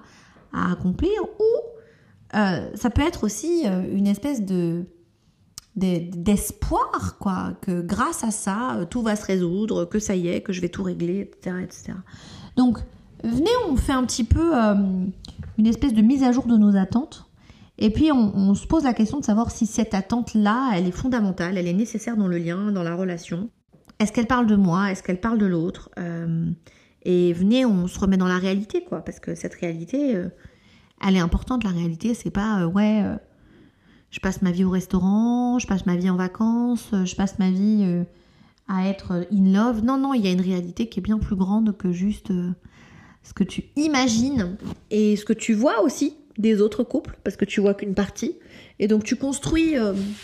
à, 0.53 0.71
accomplir, 0.71 1.11
ou 1.21 2.37
euh, 2.37 2.69
ça 2.75 2.89
peut 2.89 3.01
être 3.01 3.25
aussi 3.25 3.65
une 3.65 4.07
espèce 4.07 4.41
de 4.41 4.85
d'espoir, 5.75 7.17
quoi, 7.19 7.53
que 7.61 7.81
grâce 7.81 8.23
à 8.23 8.31
ça, 8.31 8.75
euh, 8.75 8.85
tout 8.85 9.01
va 9.01 9.15
se 9.15 9.25
résoudre, 9.25 9.85
que 9.85 9.99
ça 9.99 10.15
y 10.15 10.27
est, 10.27 10.41
que 10.41 10.53
je 10.53 10.61
vais 10.61 10.69
tout 10.69 10.83
régler, 10.83 11.21
etc. 11.21 11.57
etc. 11.63 11.93
Donc, 12.55 12.77
venez, 13.23 13.49
on 13.67 13.75
fait 13.75 13.93
un 13.93 14.05
petit 14.05 14.23
peu 14.23 14.55
euh, 14.55 14.75
une 15.57 15.67
espèce 15.67 15.93
de 15.93 16.01
mise 16.01 16.23
à 16.23 16.31
jour 16.31 16.45
de 16.45 16.57
nos 16.57 16.75
attentes. 16.75 17.27
Et 17.79 17.89
puis, 17.89 18.11
on, 18.11 18.53
se 18.53 18.67
pose 18.67 18.83
la 18.83 18.93
question 18.93 19.19
de 19.19 19.25
savoir 19.25 19.49
si 19.49 19.65
cette 19.65 19.95
attente-là, 19.95 20.73
elle 20.75 20.87
est 20.87 20.91
fondamentale, 20.91 21.57
elle 21.57 21.67
est 21.67 21.73
nécessaire 21.73 22.15
dans 22.15 22.27
le 22.27 22.37
lien, 22.37 22.71
dans 22.71 22.83
la 22.83 22.95
relation. 22.95 23.49
Est-ce 23.97 24.11
qu'elle 24.11 24.27
parle 24.27 24.45
de 24.45 24.55
moi? 24.55 24.91
Est-ce 24.91 25.01
qu'elle 25.01 25.19
parle 25.19 25.39
de 25.39 25.47
l'autre? 25.47 25.89
Euh, 25.97 26.51
Et 27.01 27.33
venez, 27.33 27.65
on 27.65 27.87
se 27.87 27.99
remet 27.99 28.17
dans 28.17 28.27
la 28.27 28.37
réalité, 28.37 28.83
quoi, 28.83 29.01
parce 29.01 29.19
que 29.19 29.33
cette 29.33 29.55
réalité, 29.55 30.21
elle 31.03 31.15
est 31.15 31.19
importante. 31.19 31.63
La 31.63 31.71
réalité, 31.71 32.13
c'est 32.13 32.29
pas, 32.29 32.67
ouais 32.67 33.03
je 34.13 34.19
passe 34.19 34.43
ma 34.43 34.51
vie 34.51 34.63
au 34.63 34.69
restaurant, 34.69 35.57
je 35.57 35.65
passe 35.65 35.87
ma 35.87 35.95
vie 35.95 36.09
en 36.11 36.15
vacances, 36.15 36.91
euh, 36.93 37.03
je 37.03 37.15
passe 37.15 37.39
ma 37.39 37.49
vie 37.49 37.79
euh, 37.81 38.03
à 38.67 38.87
être 38.87 39.25
in 39.33 39.51
love. 39.51 39.83
Non, 39.83 39.97
non, 39.97 40.13
il 40.13 40.23
y 40.23 40.27
a 40.27 40.31
une 40.31 40.39
réalité 40.39 40.87
qui 40.87 40.99
est 40.99 41.01
bien 41.01 41.17
plus 41.17 41.35
grande 41.35 41.75
que 41.75 41.91
juste 41.91 42.29
euh, 42.29 42.51
ce 43.23 43.33
que 43.33 43.43
tu 43.43 43.63
imagines 43.75 44.55
et 44.91 45.15
ce 45.15 45.25
que 45.25 45.33
tu 45.33 45.55
vois 45.55 45.81
aussi 45.81 46.15
des 46.37 46.61
autres 46.61 46.83
couples, 46.83 47.17
parce 47.23 47.35
que 47.35 47.43
tu 47.43 47.59
vois 47.59 47.73
qu'une 47.73 47.95
partie. 47.95 48.35
Et 48.77 48.87
donc 48.87 49.03
tu 49.03 49.15
construis 49.15 49.75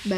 bah, 0.06 0.18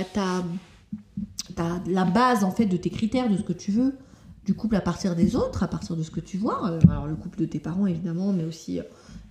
la 1.87 2.03
base 2.03 2.43
en 2.43 2.51
fait 2.51 2.65
de 2.65 2.75
tes 2.75 2.89
critères, 2.89 3.29
de 3.29 3.37
ce 3.37 3.43
que 3.43 3.53
tu 3.53 3.71
veux 3.71 3.97
du 4.45 4.53
couple 4.53 4.75
à 4.75 4.81
partir 4.81 5.15
des 5.15 5.35
autres, 5.37 5.63
à 5.63 5.67
partir 5.67 5.95
de 5.95 6.03
ce 6.03 6.11
que 6.11 6.19
tu 6.19 6.37
vois. 6.37 6.77
Alors 6.89 7.07
le 7.07 7.15
couple 7.15 7.39
de 7.39 7.45
tes 7.45 7.59
parents 7.59 7.87
évidemment, 7.87 8.33
mais 8.33 8.43
aussi 8.43 8.81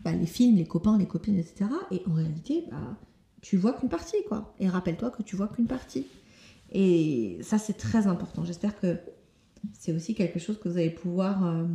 bah, 0.02 0.12
les 0.12 0.26
films, 0.26 0.56
les 0.56 0.66
copains, 0.66 0.97
les 0.97 1.06
copines, 1.06 1.38
etc. 1.38 1.66
Et 1.90 2.02
en 2.09 2.14
réalité, 2.14 2.64
bah, 2.70 2.97
tu 3.40 3.56
vois 3.56 3.73
qu'une 3.73 3.88
partie, 3.88 4.16
quoi. 4.28 4.54
Et 4.61 4.68
rappelle-toi 4.68 5.11
que 5.11 5.23
tu 5.23 5.37
vois 5.37 5.49
qu'une 5.49 5.66
partie. 5.66 6.06
Et 6.73 7.38
ça, 7.42 7.59
c'est 7.59 7.75
très 7.75 8.06
important. 8.06 8.44
J'espère 8.44 8.78
que 8.78 8.99
c'est 9.78 9.92
aussi 9.92 10.14
quelque 10.14 10.38
chose 10.38 10.59
que 10.59 10.68
vous 10.68 10.76
allez 10.76 10.90
pouvoir 10.90 11.44
euh, 11.44 11.66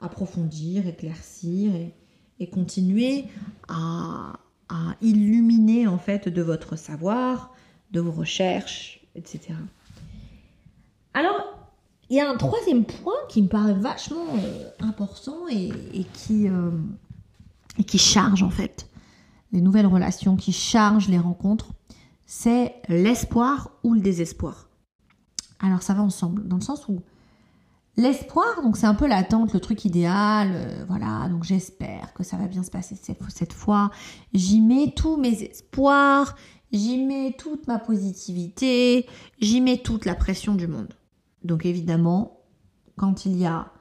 approfondir, 0.00 0.86
éclaircir 0.86 1.72
et, 2.38 2.46
continuer 2.50 3.24
à, 3.68 4.34
illuminer, 5.00 5.86
en 5.86 5.98
fait, 5.98 6.28
de 6.28 6.42
votre 6.42 6.76
savoir, 6.76 7.54
de 7.90 8.00
vos 8.00 8.12
recherches, 8.12 9.00
etc. 9.14 9.54
Alors, 11.14 11.70
il 12.10 12.16
y 12.16 12.20
a 12.20 12.30
un 12.30 12.36
troisième 12.36 12.84
point 12.84 13.16
qui 13.28 13.42
me 13.42 13.48
paraît 13.48 13.74
vachement 13.74 14.26
euh, 14.36 14.70
important 14.80 15.46
euh, 15.50 15.72
et 15.92 16.04
qui 17.84 17.98
charge, 17.98 18.42
en 18.42 18.50
fait, 18.50 18.88
les 19.52 19.60
nouvelles 19.60 19.86
relations 19.86 20.36
qui 20.36 20.52
chargent 20.52 21.08
les 21.08 21.18
rencontres, 21.18 21.72
c'est 22.26 22.74
l'espoir 22.88 23.70
ou 23.82 23.94
le 23.94 24.00
désespoir. 24.00 24.68
Alors 25.60 25.82
ça 25.82 25.94
va 25.94 26.02
ensemble, 26.02 26.46
dans 26.46 26.56
le 26.56 26.62
sens 26.62 26.86
où 26.88 27.00
l'espoir, 27.96 28.62
donc 28.62 28.76
c'est 28.76 28.86
un 28.86 28.94
peu 28.94 29.06
l'attente, 29.06 29.52
le 29.52 29.60
truc 29.60 29.84
idéal, 29.84 30.50
euh, 30.52 30.84
voilà, 30.86 31.28
donc 31.28 31.44
j'espère 31.44 32.12
que 32.14 32.22
ça 32.22 32.36
va 32.36 32.46
bien 32.46 32.62
se 32.62 32.70
passer 32.70 32.96
cette 33.28 33.52
fois, 33.52 33.90
j'y 34.32 34.60
mets 34.60 34.92
tous 34.94 35.16
mes 35.16 35.42
espoirs, 35.42 36.36
j'y 36.70 37.04
mets 37.04 37.34
toute 37.36 37.66
ma 37.66 37.78
positivité, 37.78 39.06
j'y 39.40 39.60
mets 39.60 39.78
toute 39.78 40.04
la 40.04 40.14
pression 40.14 40.54
du 40.54 40.68
monde. 40.68 40.94
Donc 41.42 41.66
évidemment, 41.66 42.40
quand 42.96 43.26
il 43.26 43.36
y 43.36 43.46
a 43.46 43.72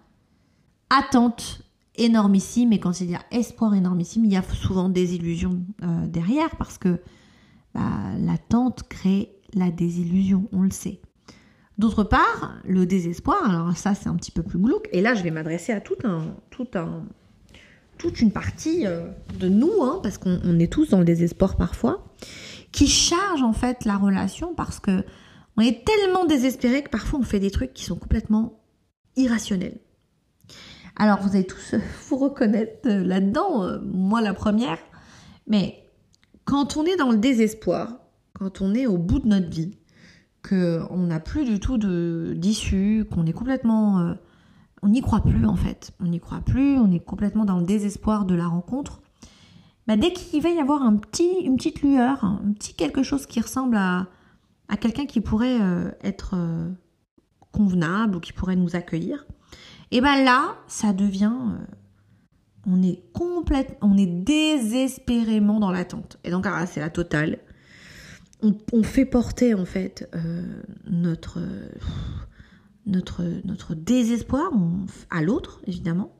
attente 0.89 1.61
énormissime. 1.97 2.73
Et 2.73 2.79
quand 2.79 3.01
il 3.01 3.11
y 3.11 3.15
a 3.15 3.21
espoir 3.31 3.73
énormissime, 3.73 4.25
il 4.25 4.31
y 4.31 4.37
a 4.37 4.43
souvent 4.43 4.89
des 4.89 5.15
illusions 5.15 5.61
euh, 5.83 6.07
derrière 6.07 6.55
parce 6.57 6.77
que 6.77 6.99
bah, 7.73 7.81
l'attente 8.19 8.83
crée 8.89 9.33
la 9.53 9.71
désillusion, 9.71 10.47
on 10.51 10.61
le 10.61 10.71
sait. 10.71 10.99
D'autre 11.77 12.03
part, 12.03 12.55
le 12.65 12.85
désespoir, 12.85 13.49
alors 13.49 13.77
ça 13.77 13.93
c'est 13.93 14.09
un 14.09 14.15
petit 14.15 14.31
peu 14.31 14.41
plus 14.41 14.57
glauque, 14.57 14.89
et 14.91 15.01
là 15.01 15.13
je 15.13 15.21
vais 15.21 15.29
m'adresser 15.29 15.73
à 15.73 15.79
toute 15.79 16.03
une 18.19 18.31
partie 18.31 18.87
euh, 18.87 19.07
de 19.39 19.47
nous, 19.47 19.83
hein, 19.83 19.99
parce 20.01 20.17
qu'on 20.17 20.59
est 20.59 20.71
tous 20.71 20.89
dans 20.89 20.99
le 20.99 21.05
désespoir 21.05 21.55
parfois, 21.55 22.03
qui 22.71 22.87
charge 22.87 23.43
en 23.43 23.53
fait 23.53 23.85
la 23.85 23.95
relation 23.95 24.55
parce 24.55 24.79
que 24.79 25.03
on 25.55 25.61
est 25.61 25.85
tellement 25.85 26.25
désespéré 26.25 26.83
que 26.83 26.89
parfois 26.89 27.19
on 27.19 27.23
fait 27.23 27.39
des 27.39 27.51
trucs 27.51 27.73
qui 27.73 27.83
sont 27.83 27.95
complètement 27.95 28.59
irrationnels. 29.15 29.79
Alors 30.99 31.19
vous 31.19 31.35
allez 31.35 31.45
tous 31.45 31.75
vous 32.09 32.17
reconnaître 32.17 32.87
euh, 32.87 33.03
là-dedans, 33.03 33.63
euh, 33.63 33.79
moi 33.81 34.21
la 34.21 34.33
première, 34.33 34.79
mais 35.45 35.83
quand 36.43 36.75
on 36.75 36.85
est 36.85 36.95
dans 36.95 37.11
le 37.11 37.17
désespoir, 37.17 37.99
quand 38.33 38.61
on 38.61 38.73
est 38.73 38.87
au 38.87 38.97
bout 38.97 39.19
de 39.19 39.27
notre 39.27 39.49
vie, 39.49 39.77
qu'on 40.47 40.97
n'a 40.97 41.19
plus 41.19 41.45
du 41.45 41.59
tout 41.59 41.77
d'issue, 42.33 43.05
qu'on 43.11 43.25
est 43.25 43.33
complètement... 43.33 43.99
Euh, 43.99 44.13
on 44.81 44.89
n'y 44.89 45.01
croit 45.01 45.21
plus 45.21 45.45
en 45.45 45.55
fait. 45.55 45.91
On 45.99 46.05
n'y 46.05 46.19
croit 46.19 46.39
plus, 46.39 46.77
on 46.77 46.91
est 46.91 47.03
complètement 47.03 47.45
dans 47.45 47.59
le 47.59 47.65
désespoir 47.65 48.25
de 48.25 48.35
la 48.35 48.47
rencontre. 48.47 49.01
Bah, 49.87 49.97
dès 49.97 50.13
qu'il 50.13 50.41
va 50.41 50.49
y 50.49 50.59
avoir 50.59 50.83
un 50.83 50.95
petit, 50.95 51.41
une 51.43 51.57
petite 51.57 51.81
lueur, 51.81 52.23
un 52.23 52.53
petit 52.53 52.75
quelque 52.75 53.03
chose 53.03 53.25
qui 53.25 53.41
ressemble 53.41 53.75
à, 53.75 54.07
à 54.69 54.77
quelqu'un 54.77 55.05
qui 55.05 55.19
pourrait 55.19 55.59
être 56.03 56.35
convenable 57.51 58.17
ou 58.17 58.19
qui 58.19 58.33
pourrait 58.33 58.55
nous 58.55 58.75
accueillir, 58.75 59.25
et 59.91 60.01
ben 60.01 60.23
là, 60.23 60.57
ça 60.67 60.93
devient... 60.93 61.31
on 62.65 62.81
est 62.81 63.01
complètement, 63.13 63.77
on 63.81 63.97
est 63.97 64.05
désespérément 64.05 65.59
dans 65.59 65.71
l'attente. 65.71 66.17
Et 66.23 66.31
donc, 66.31 66.45
ah, 66.47 66.65
c'est 66.65 66.79
la 66.79 66.89
totale 66.89 67.39
on, 68.41 68.83
fait 68.83 69.05
porter 69.05 69.53
en 69.53 69.65
fait 69.65 70.09
euh, 70.15 70.61
notre, 70.85 71.39
notre, 72.85 73.23
notre 73.45 73.75
désespoir 73.75 74.51
à 75.09 75.21
l'autre, 75.21 75.61
évidemment. 75.65 76.13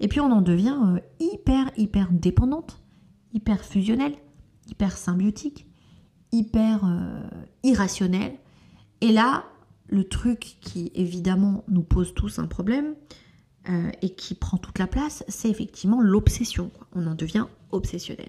Et 0.00 0.08
puis 0.08 0.20
on 0.20 0.30
en 0.30 0.42
devient 0.42 0.76
euh, 0.84 1.00
hyper, 1.20 1.70
hyper 1.76 2.08
dépendante, 2.10 2.82
hyper 3.32 3.64
fusionnelle, 3.64 4.14
hyper 4.68 4.96
symbiotique, 4.96 5.66
hyper 6.32 6.84
euh, 6.84 7.22
irrationnelle. 7.62 8.34
Et 9.00 9.12
là, 9.12 9.44
le 9.88 10.04
truc 10.04 10.56
qui 10.60 10.90
évidemment 10.94 11.64
nous 11.68 11.82
pose 11.82 12.14
tous 12.14 12.38
un 12.38 12.46
problème 12.46 12.94
et 14.02 14.10
qui 14.10 14.34
prend 14.34 14.58
toute 14.58 14.78
la 14.78 14.86
place, 14.86 15.24
c'est 15.28 15.48
effectivement 15.48 16.02
l'obsession. 16.02 16.70
On 16.94 17.06
en 17.06 17.14
devient 17.14 17.46
obsessionnel. 17.70 18.28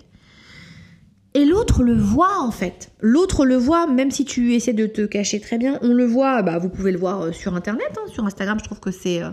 Et 1.35 1.43
l'autre 1.43 1.83
le 1.83 1.93
voit 1.93 2.39
en 2.39 2.49
fait. 2.49 2.93
L'autre 3.01 3.45
le 3.45 3.57
voit, 3.57 3.87
même 3.87 4.09
si 4.09 4.23
tu 4.23 4.53
essaies 4.53 4.73
de 4.73 4.87
te 4.87 5.05
cacher 5.05 5.41
très 5.41 5.57
bien, 5.57 5.77
on 5.81 5.91
le 5.91 6.05
voit. 6.05 6.41
Bah, 6.41 6.57
vous 6.59 6.69
pouvez 6.69 6.93
le 6.93 6.97
voir 6.97 7.21
euh, 7.21 7.31
sur 7.33 7.55
Internet, 7.55 7.93
hein. 7.97 8.07
sur 8.07 8.25
Instagram. 8.25 8.57
Je 8.57 8.63
trouve 8.63 8.79
que 8.79 8.89
c'est 8.89 9.21
euh, 9.21 9.31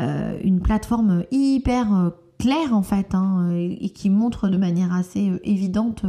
euh, 0.00 0.38
une 0.42 0.60
plateforme 0.60 1.24
hyper 1.30 2.12
claire 2.38 2.74
en 2.74 2.82
fait, 2.82 3.14
hein, 3.14 3.50
et, 3.54 3.90
qui 3.90 4.08
montre 4.08 4.48
de 4.48 4.56
manière 4.56 4.94
assez 4.94 5.30
évidente 5.44 6.06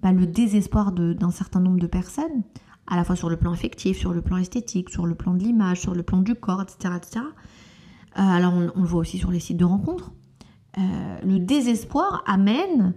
bah, 0.00 0.12
le 0.12 0.26
désespoir 0.26 0.92
d'un 0.92 1.32
certain 1.32 1.60
nombre 1.60 1.80
de 1.80 1.88
personnes, 1.88 2.44
à 2.88 2.96
la 2.96 3.04
fois 3.04 3.16
sur 3.16 3.28
le 3.28 3.36
plan 3.36 3.52
affectif, 3.52 3.98
sur 3.98 4.12
le 4.12 4.22
plan 4.22 4.38
esthétique, 4.38 4.90
sur 4.90 5.06
le 5.06 5.14
plan 5.14 5.34
de 5.34 5.40
l'image, 5.42 5.80
sur 5.80 5.94
le 5.94 6.02
plan 6.02 6.18
du 6.18 6.34
corps, 6.34 6.62
etc. 6.62 6.94
etc. 6.96 7.24
alors 8.14 8.54
on, 8.54 8.80
le 8.80 8.86
voit 8.86 9.00
aussi 9.00 9.18
sur 9.18 9.30
les 9.30 9.40
sites 9.40 9.58
de 9.58 9.64
rencontres. 9.64 10.12
le 10.76 11.38
désespoir 11.38 12.22
amène 12.26 12.94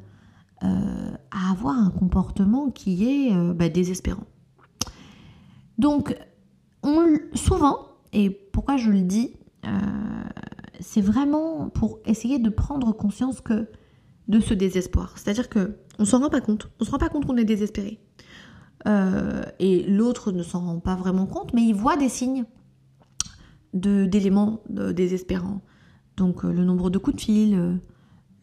euh, 0.64 1.12
à 1.32 1.52
avoir 1.52 1.76
un 1.76 1.90
comportement 1.90 2.70
qui 2.70 3.10
est 3.10 3.36
euh, 3.36 3.52
bah, 3.52 3.68
désespérant. 3.68 4.28
Donc, 5.80 6.16
on, 6.84 7.18
souvent, 7.34 7.88
et 8.14 8.30
pourquoi 8.30 8.78
je 8.78 8.92
le 8.92 9.02
dis, 9.02 9.34
euh, 9.66 9.70
c'est 10.80 11.02
vraiment 11.02 11.70
pour 11.70 11.98
essayer 12.06 12.38
de 12.38 12.52
prendre 12.52 12.92
conscience 12.92 13.42
que 13.42 13.70
de 14.28 14.40
ce 14.40 14.54
désespoir. 14.54 15.14
C'est-à-dire 15.18 15.50
que 15.50 15.78
on 15.98 16.06
s'en 16.06 16.20
rend 16.20 16.30
pas 16.30 16.42
compte. 16.42 16.70
On 16.80 16.86
se 16.86 16.92
rend 16.92 17.00
pas 17.00 17.10
compte 17.10 17.26
qu'on 17.26 17.38
est 17.38 17.44
désespéré. 17.44 18.00
Et 18.86 19.84
l'autre 19.88 20.32
ne 20.32 20.44
s'en 20.44 20.62
rend 20.62 20.80
pas 20.80 20.96
vraiment 20.96 21.26
compte, 21.26 21.54
mais 21.54 21.64
il 21.64 21.74
voit 21.74 21.98
des 21.98 22.10
signes 22.10 22.46
d'éléments 23.74 24.62
désespérants. 24.70 25.62
Donc 26.18 26.44
le 26.44 26.66
nombre 26.66 26.90
de 26.90 26.98
coups 26.98 27.18
de 27.18 27.22
fil, 27.22 27.80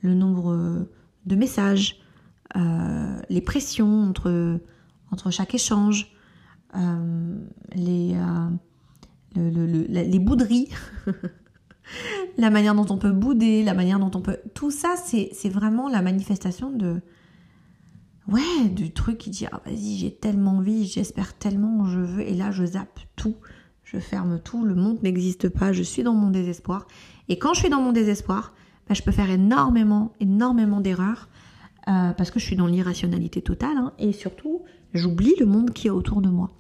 le 0.01 0.15
nombre 0.15 0.87
de 1.27 1.37
messages, 1.37 2.01
euh, 2.57 3.21
les 3.29 3.41
pressions 3.41 4.05
entre, 4.05 4.59
entre 5.11 5.31
chaque 5.31 5.55
échange, 5.55 6.11
euh, 6.77 7.39
les, 7.75 8.15
euh, 9.37 9.85
les 9.89 10.19
bouderies, 10.19 10.69
la 12.39 12.51
manière 12.51 12.75
dont 12.75 12.87
on 12.89 12.99
peut 12.99 13.13
bouder, 13.13 13.63
la 13.63 13.75
manière 13.75 13.99
dont 13.99 14.11
on 14.15 14.23
peut... 14.23 14.39
Tout 14.55 14.71
ça, 14.71 14.95
c'est 14.97 15.49
vraiment 15.49 15.89
la 15.89 16.03
manifestation 16.03 16.71
de... 16.71 17.01
Ouais, 18.29 18.69
du 18.69 18.93
truc 18.93 19.17
qui 19.17 19.31
dit, 19.31 19.47
ah 19.51 19.63
vas-y, 19.65 19.97
j'ai 19.97 20.11
tellement 20.15 20.59
envie, 20.59 20.87
j'espère 20.87 21.33
tellement, 21.33 21.87
je 21.87 22.01
veux, 22.01 22.21
et 22.21 22.35
là 22.35 22.51
je 22.51 22.65
zappe 22.67 23.01
tout, 23.17 23.37
je 23.85 23.99
ferme 23.99 24.39
tout, 24.39 24.67
le 24.67 24.75
monde 24.75 25.03
n'existe 25.03 25.49
pas, 25.49 25.73
je 25.73 25.83
suis 25.83 26.03
dans 26.03 26.13
mon 26.13 26.31
désespoir. 26.31 26.87
Et 27.31 27.39
quand 27.39 27.55
je 27.55 27.61
suis 27.61 27.71
dans 27.71 27.81
mon 27.81 27.93
désespoir, 27.93 28.53
bah, 28.87 28.95
je 28.95 29.03
peux 29.03 29.13
faire 29.13 29.31
énormément, 29.31 30.13
énormément 30.21 30.83
d'erreurs 30.83 31.31
euh, 31.89 32.13
parce 32.13 32.31
que 32.31 32.39
je 32.39 32.45
suis 32.45 32.57
dans 32.57 32.67
l'irrationalité 32.67 33.41
totale, 33.41 33.79
hein, 33.79 33.93
et 33.99 34.13
surtout, 34.13 34.61
j'oublie 34.93 35.35
le 35.41 35.47
monde 35.47 35.71
qui 35.73 35.87
est 35.87 35.91
autour 35.91 36.21
de 36.21 36.29
moi. 36.29 36.51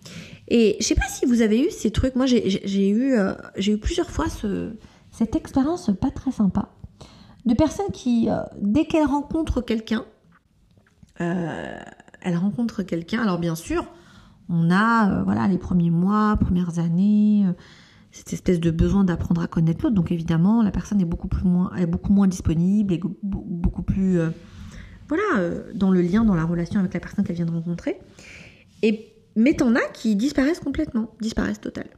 Et 0.48 0.76
je 0.80 0.86
sais 0.86 0.94
pas 0.94 1.08
si 1.08 1.26
vous 1.26 1.42
avez 1.42 1.60
eu 1.60 1.70
ces 1.70 1.90
trucs, 1.90 2.16
moi 2.16 2.24
j'ai 2.24 2.88
eu, 2.88 3.12
euh, 3.12 3.34
eu 3.58 3.76
plusieurs 3.76 4.10
fois 4.10 4.30
ce, 4.30 4.72
cette 5.10 5.36
expérience 5.36 5.90
pas 6.00 6.10
très 6.10 6.32
sympa, 6.32 6.70
de 7.44 7.52
personnes 7.52 7.92
qui, 7.92 8.30
euh, 8.30 8.40
dès 8.58 8.86
qu'elles 8.86 9.06
rencontrent 9.06 9.60
quelqu'un, 9.60 10.06
elles 11.18 12.36
rencontrent 12.36 12.82
quelqu'un, 12.82 13.22
alors 13.22 13.38
bien 13.38 13.54
sûr, 13.54 13.86
on 14.48 14.70
a 14.70 15.22
voilà 15.24 15.48
les 15.48 15.58
premiers 15.58 15.90
mois, 15.90 16.36
premières 16.36 16.78
années, 16.78 17.46
cette 18.10 18.32
espèce 18.32 18.60
de 18.60 18.70
besoin 18.70 19.04
d'apprendre 19.04 19.42
à 19.42 19.46
connaître 19.46 19.84
l'autre. 19.84 19.94
Donc 19.94 20.12
évidemment, 20.12 20.62
la 20.62 20.70
personne 20.70 21.00
est 21.00 21.04
beaucoup 21.04 21.28
moins, 21.44 22.28
disponible, 22.28 22.94
et 22.94 23.00
beaucoup 23.22 23.82
plus 23.82 24.18
voilà, 25.08 25.22
euh, 25.38 25.72
dans 25.74 25.90
le 25.90 26.02
lien, 26.02 26.24
dans 26.24 26.34
la 26.34 26.44
relation 26.44 26.78
avec 26.78 26.94
la 26.94 27.00
personne 27.00 27.24
qu'elle 27.24 27.36
vient 27.36 27.46
de 27.46 27.50
rencontrer. 27.50 27.98
Et, 28.82 29.14
mais 29.36 29.54
t'en 29.54 29.74
as 29.74 29.88
qui 29.92 30.16
disparaissent 30.16 30.60
complètement, 30.60 31.14
disparaissent 31.20 31.60
total. 31.60 31.88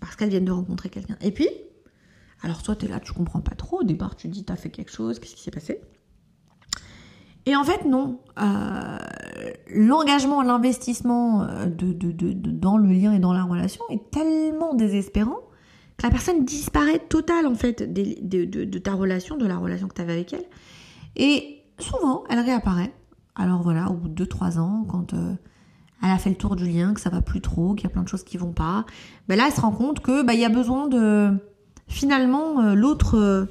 Parce 0.00 0.14
qu'elles 0.14 0.30
viennent 0.30 0.44
de 0.44 0.52
rencontrer 0.52 0.88
quelqu'un. 0.88 1.16
Et 1.20 1.32
puis, 1.32 1.48
alors 2.42 2.62
toi, 2.62 2.76
t'es 2.76 2.86
là, 2.86 3.00
tu 3.00 3.12
comprends 3.12 3.40
pas 3.40 3.56
trop. 3.56 3.80
Au 3.80 3.84
départ, 3.84 4.14
tu 4.14 4.28
dis, 4.28 4.44
t'as 4.44 4.56
fait 4.56 4.70
quelque 4.70 4.92
chose, 4.92 5.18
qu'est-ce 5.18 5.34
qui 5.34 5.42
s'est 5.42 5.50
passé? 5.50 5.80
Et 7.46 7.54
en 7.54 7.62
fait, 7.62 7.84
non. 7.84 8.18
Euh, 8.40 8.98
l'engagement, 9.72 10.42
l'investissement 10.42 11.44
euh, 11.44 11.66
de, 11.66 11.92
dans 12.32 12.76
le 12.76 12.88
lien 12.92 13.12
et 13.12 13.20
dans 13.20 13.32
la 13.32 13.44
relation 13.44 13.82
est 13.88 14.10
tellement 14.10 14.74
désespérant 14.74 15.38
que 15.96 16.02
la 16.02 16.10
personne 16.10 16.44
disparaît 16.44 16.98
total, 16.98 17.46
en 17.46 17.54
fait, 17.54 17.82
de, 17.90 18.78
ta 18.78 18.92
relation, 18.94 19.36
de 19.36 19.46
la 19.46 19.56
relation 19.56 19.86
que 19.86 19.94
tu 19.94 20.02
avais 20.02 20.12
avec 20.12 20.32
elle. 20.32 20.44
Et 21.14 21.62
souvent, 21.78 22.24
elle 22.28 22.40
réapparaît. 22.40 22.92
Alors 23.36 23.62
voilà, 23.62 23.90
au 23.90 23.94
bout 23.94 24.08
de 24.08 24.24
2-3 24.24 24.58
ans, 24.58 24.84
quand 24.88 25.14
euh, 25.14 25.34
elle 26.02 26.10
a 26.10 26.18
fait 26.18 26.30
le 26.30 26.36
tour 26.36 26.56
du 26.56 26.66
lien, 26.66 26.94
que 26.94 27.00
ça 27.00 27.10
va 27.10 27.22
plus 27.22 27.40
trop, 27.40 27.74
qu'il 27.74 27.84
y 27.84 27.86
a 27.86 27.90
plein 27.90 28.02
de 28.02 28.08
choses 28.08 28.24
qui 28.24 28.36
vont 28.36 28.52
pas, 28.52 28.84
ben 29.28 29.36
là, 29.38 29.44
elle 29.46 29.54
se 29.54 29.60
rend 29.60 29.72
compte 29.72 30.00
que 30.00 30.22
bah, 30.22 30.34
il 30.34 30.40
y 30.40 30.44
a 30.44 30.50
besoin 30.50 30.88
de... 30.88 31.30
Finalement, 31.86 32.74
l'autre... 32.74 33.48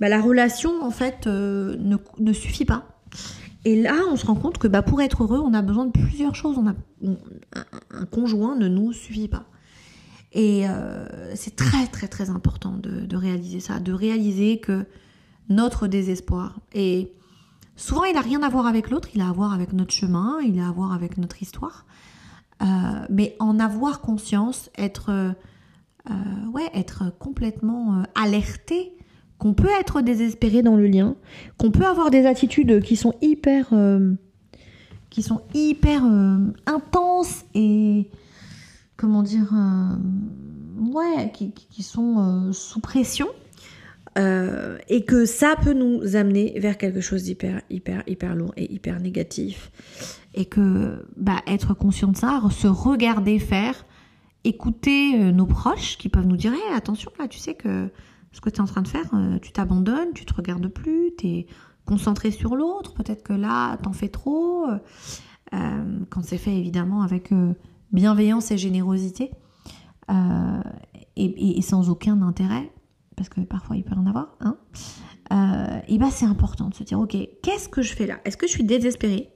Bah, 0.00 0.08
la 0.08 0.22
relation, 0.22 0.82
en 0.82 0.90
fait, 0.90 1.26
ne, 1.26 1.96
ne, 2.18 2.32
suffit 2.32 2.64
pas. 2.64 2.89
Et 3.64 3.80
là, 3.80 3.94
on 4.10 4.16
se 4.16 4.26
rend 4.26 4.36
compte 4.36 4.58
que 4.58 4.68
bah, 4.68 4.82
pour 4.82 5.02
être 5.02 5.22
heureux, 5.22 5.40
on 5.44 5.52
a 5.52 5.62
besoin 5.62 5.86
de 5.86 5.90
plusieurs 5.90 6.34
choses. 6.34 6.56
On 6.58 6.66
a, 6.66 6.74
un, 7.90 8.06
conjoint 8.06 8.56
ne 8.56 8.68
nous 8.68 8.92
suffit 8.92 9.28
pas. 9.28 9.44
Et 10.32 10.64
c'est 11.34 11.56
très, 11.56 11.88
très, 11.88 12.06
très 12.06 12.30
important 12.30 12.76
de, 12.78 13.16
réaliser 13.16 13.58
ça, 13.58 13.80
de 13.80 13.92
réaliser 13.92 14.60
que 14.60 14.86
notre 15.48 15.88
désespoir 15.88 16.60
et 16.72 17.12
Souvent, 17.80 18.04
il 18.04 18.12
n'a 18.12 18.20
rien 18.20 18.42
à 18.42 18.50
voir 18.50 18.66
avec 18.66 18.90
l'autre, 18.90 19.08
il 19.14 19.22
a 19.22 19.30
à 19.30 19.32
voir 19.32 19.54
avec 19.54 19.72
notre 19.72 19.92
chemin, 19.94 20.38
il 20.44 20.60
a 20.60 20.68
à 20.68 20.70
voir 20.70 20.92
avec 20.92 21.16
notre 21.16 21.40
histoire. 21.40 21.86
Euh, 22.60 22.66
mais 23.08 23.36
en 23.38 23.58
avoir 23.58 24.02
conscience, 24.02 24.68
être, 24.76 25.10
euh, 25.10 26.46
ouais, 26.52 26.68
être 26.74 27.04
complètement 27.18 27.94
euh, 27.94 28.02
alerté 28.14 28.92
qu'on 29.40 29.54
peut 29.54 29.70
être 29.80 30.02
désespéré 30.02 30.62
dans 30.62 30.76
le 30.76 30.86
lien, 30.86 31.16
qu'on 31.58 31.72
peut 31.72 31.86
avoir 31.86 32.10
des 32.10 32.26
attitudes 32.26 32.82
qui 32.82 32.94
sont 32.94 33.14
hyper, 33.20 33.74
qui 35.08 35.22
sont 35.22 35.40
hyper 35.54 36.02
intenses 36.66 37.44
et 37.54 38.08
comment 38.96 39.22
dire, 39.22 39.52
ouais, 40.78 41.32
qui, 41.32 41.82
sont 41.82 42.52
sous 42.52 42.80
pression. 42.80 43.26
Euh, 44.18 44.76
et 44.88 45.04
que 45.04 45.24
ça 45.24 45.54
peut 45.62 45.72
nous 45.72 46.16
amener 46.16 46.58
vers 46.58 46.76
quelque 46.76 47.00
chose 47.00 47.22
d'hyper, 47.22 47.62
hyper, 47.70 48.02
hyper 48.08 48.34
lourd 48.34 48.52
et 48.56 48.72
hyper 48.72 48.98
négatif. 48.98 49.70
Et 50.34 50.46
que 50.46 51.06
bah, 51.16 51.40
être 51.46 51.74
conscient 51.74 52.08
de 52.08 52.16
ça, 52.16 52.40
se 52.50 52.66
regarder 52.66 53.38
faire, 53.38 53.86
écouter 54.42 55.14
euh, 55.14 55.30
nos 55.30 55.46
proches 55.46 55.96
qui 55.96 56.08
peuvent 56.08 56.26
nous 56.26 56.36
dire 56.36 56.52
attention 56.74 57.12
là, 57.18 57.28
tu 57.28 57.38
sais 57.38 57.54
que 57.54 57.88
ce 58.32 58.40
que 58.40 58.50
tu 58.50 58.56
es 58.56 58.60
en 58.60 58.66
train 58.66 58.82
de 58.82 58.88
faire, 58.88 59.08
euh, 59.14 59.38
tu 59.40 59.52
t'abandonnes, 59.52 60.12
tu 60.14 60.24
te 60.24 60.34
regardes 60.34 60.68
plus, 60.68 61.12
tu 61.18 61.26
es 61.26 61.46
concentré 61.84 62.30
sur 62.30 62.56
l'autre, 62.56 62.94
peut-être 62.94 63.22
que 63.22 63.32
là, 63.32 63.76
t'en 63.78 63.92
fais 63.92 64.08
trop. 64.08 64.66
quand 65.50 66.22
c'est 66.22 66.38
fait 66.38 66.56
évidemment 66.56 67.02
avec 67.02 67.32
bienveillance 67.90 68.52
et 68.52 68.58
générosité 68.58 69.32
et, 71.16 71.62
sans 71.62 71.90
aucun 71.90 72.22
intérêt 72.22 72.70
parce 73.16 73.28
que 73.28 73.40
parfois 73.40 73.76
il 73.76 73.82
peut 73.82 73.96
en 73.96 74.06
avoir, 74.06 74.36
hein, 74.40 74.56
euh, 75.32 75.80
et 75.88 75.98
bah 75.98 76.08
c'est 76.10 76.26
important 76.26 76.68
de 76.68 76.74
se 76.74 76.82
dire, 76.82 76.98
ok, 76.98 77.16
qu'est-ce 77.42 77.68
que 77.68 77.82
je 77.82 77.94
fais 77.94 78.06
là? 78.06 78.18
Est-ce 78.24 78.36
que 78.36 78.46
je 78.46 78.52
suis 78.52 78.64
désespérée? 78.64 79.30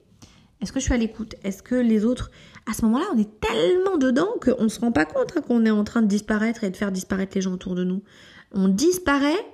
Est-ce 0.61 0.71
que 0.71 0.79
je 0.79 0.85
suis 0.85 0.93
à 0.93 0.97
l'écoute? 0.97 1.35
Est-ce 1.43 1.61
que 1.61 1.75
les 1.75 2.05
autres, 2.05 2.31
à 2.69 2.73
ce 2.73 2.83
moment-là, 2.85 3.05
on 3.13 3.17
est 3.17 3.39
tellement 3.39 3.97
dedans 3.97 4.27
qu'on 4.41 4.63
ne 4.63 4.67
se 4.67 4.79
rend 4.79 4.91
pas 4.91 5.05
compte 5.05 5.33
hein, 5.35 5.41
qu'on 5.41 5.65
est 5.65 5.71
en 5.71 5.83
train 5.83 6.01
de 6.01 6.07
disparaître 6.07 6.63
et 6.63 6.69
de 6.69 6.75
faire 6.75 6.91
disparaître 6.91 7.33
les 7.35 7.41
gens 7.41 7.51
autour 7.51 7.75
de 7.75 7.83
nous. 7.83 8.01
On 8.51 8.67
disparaît 8.67 9.45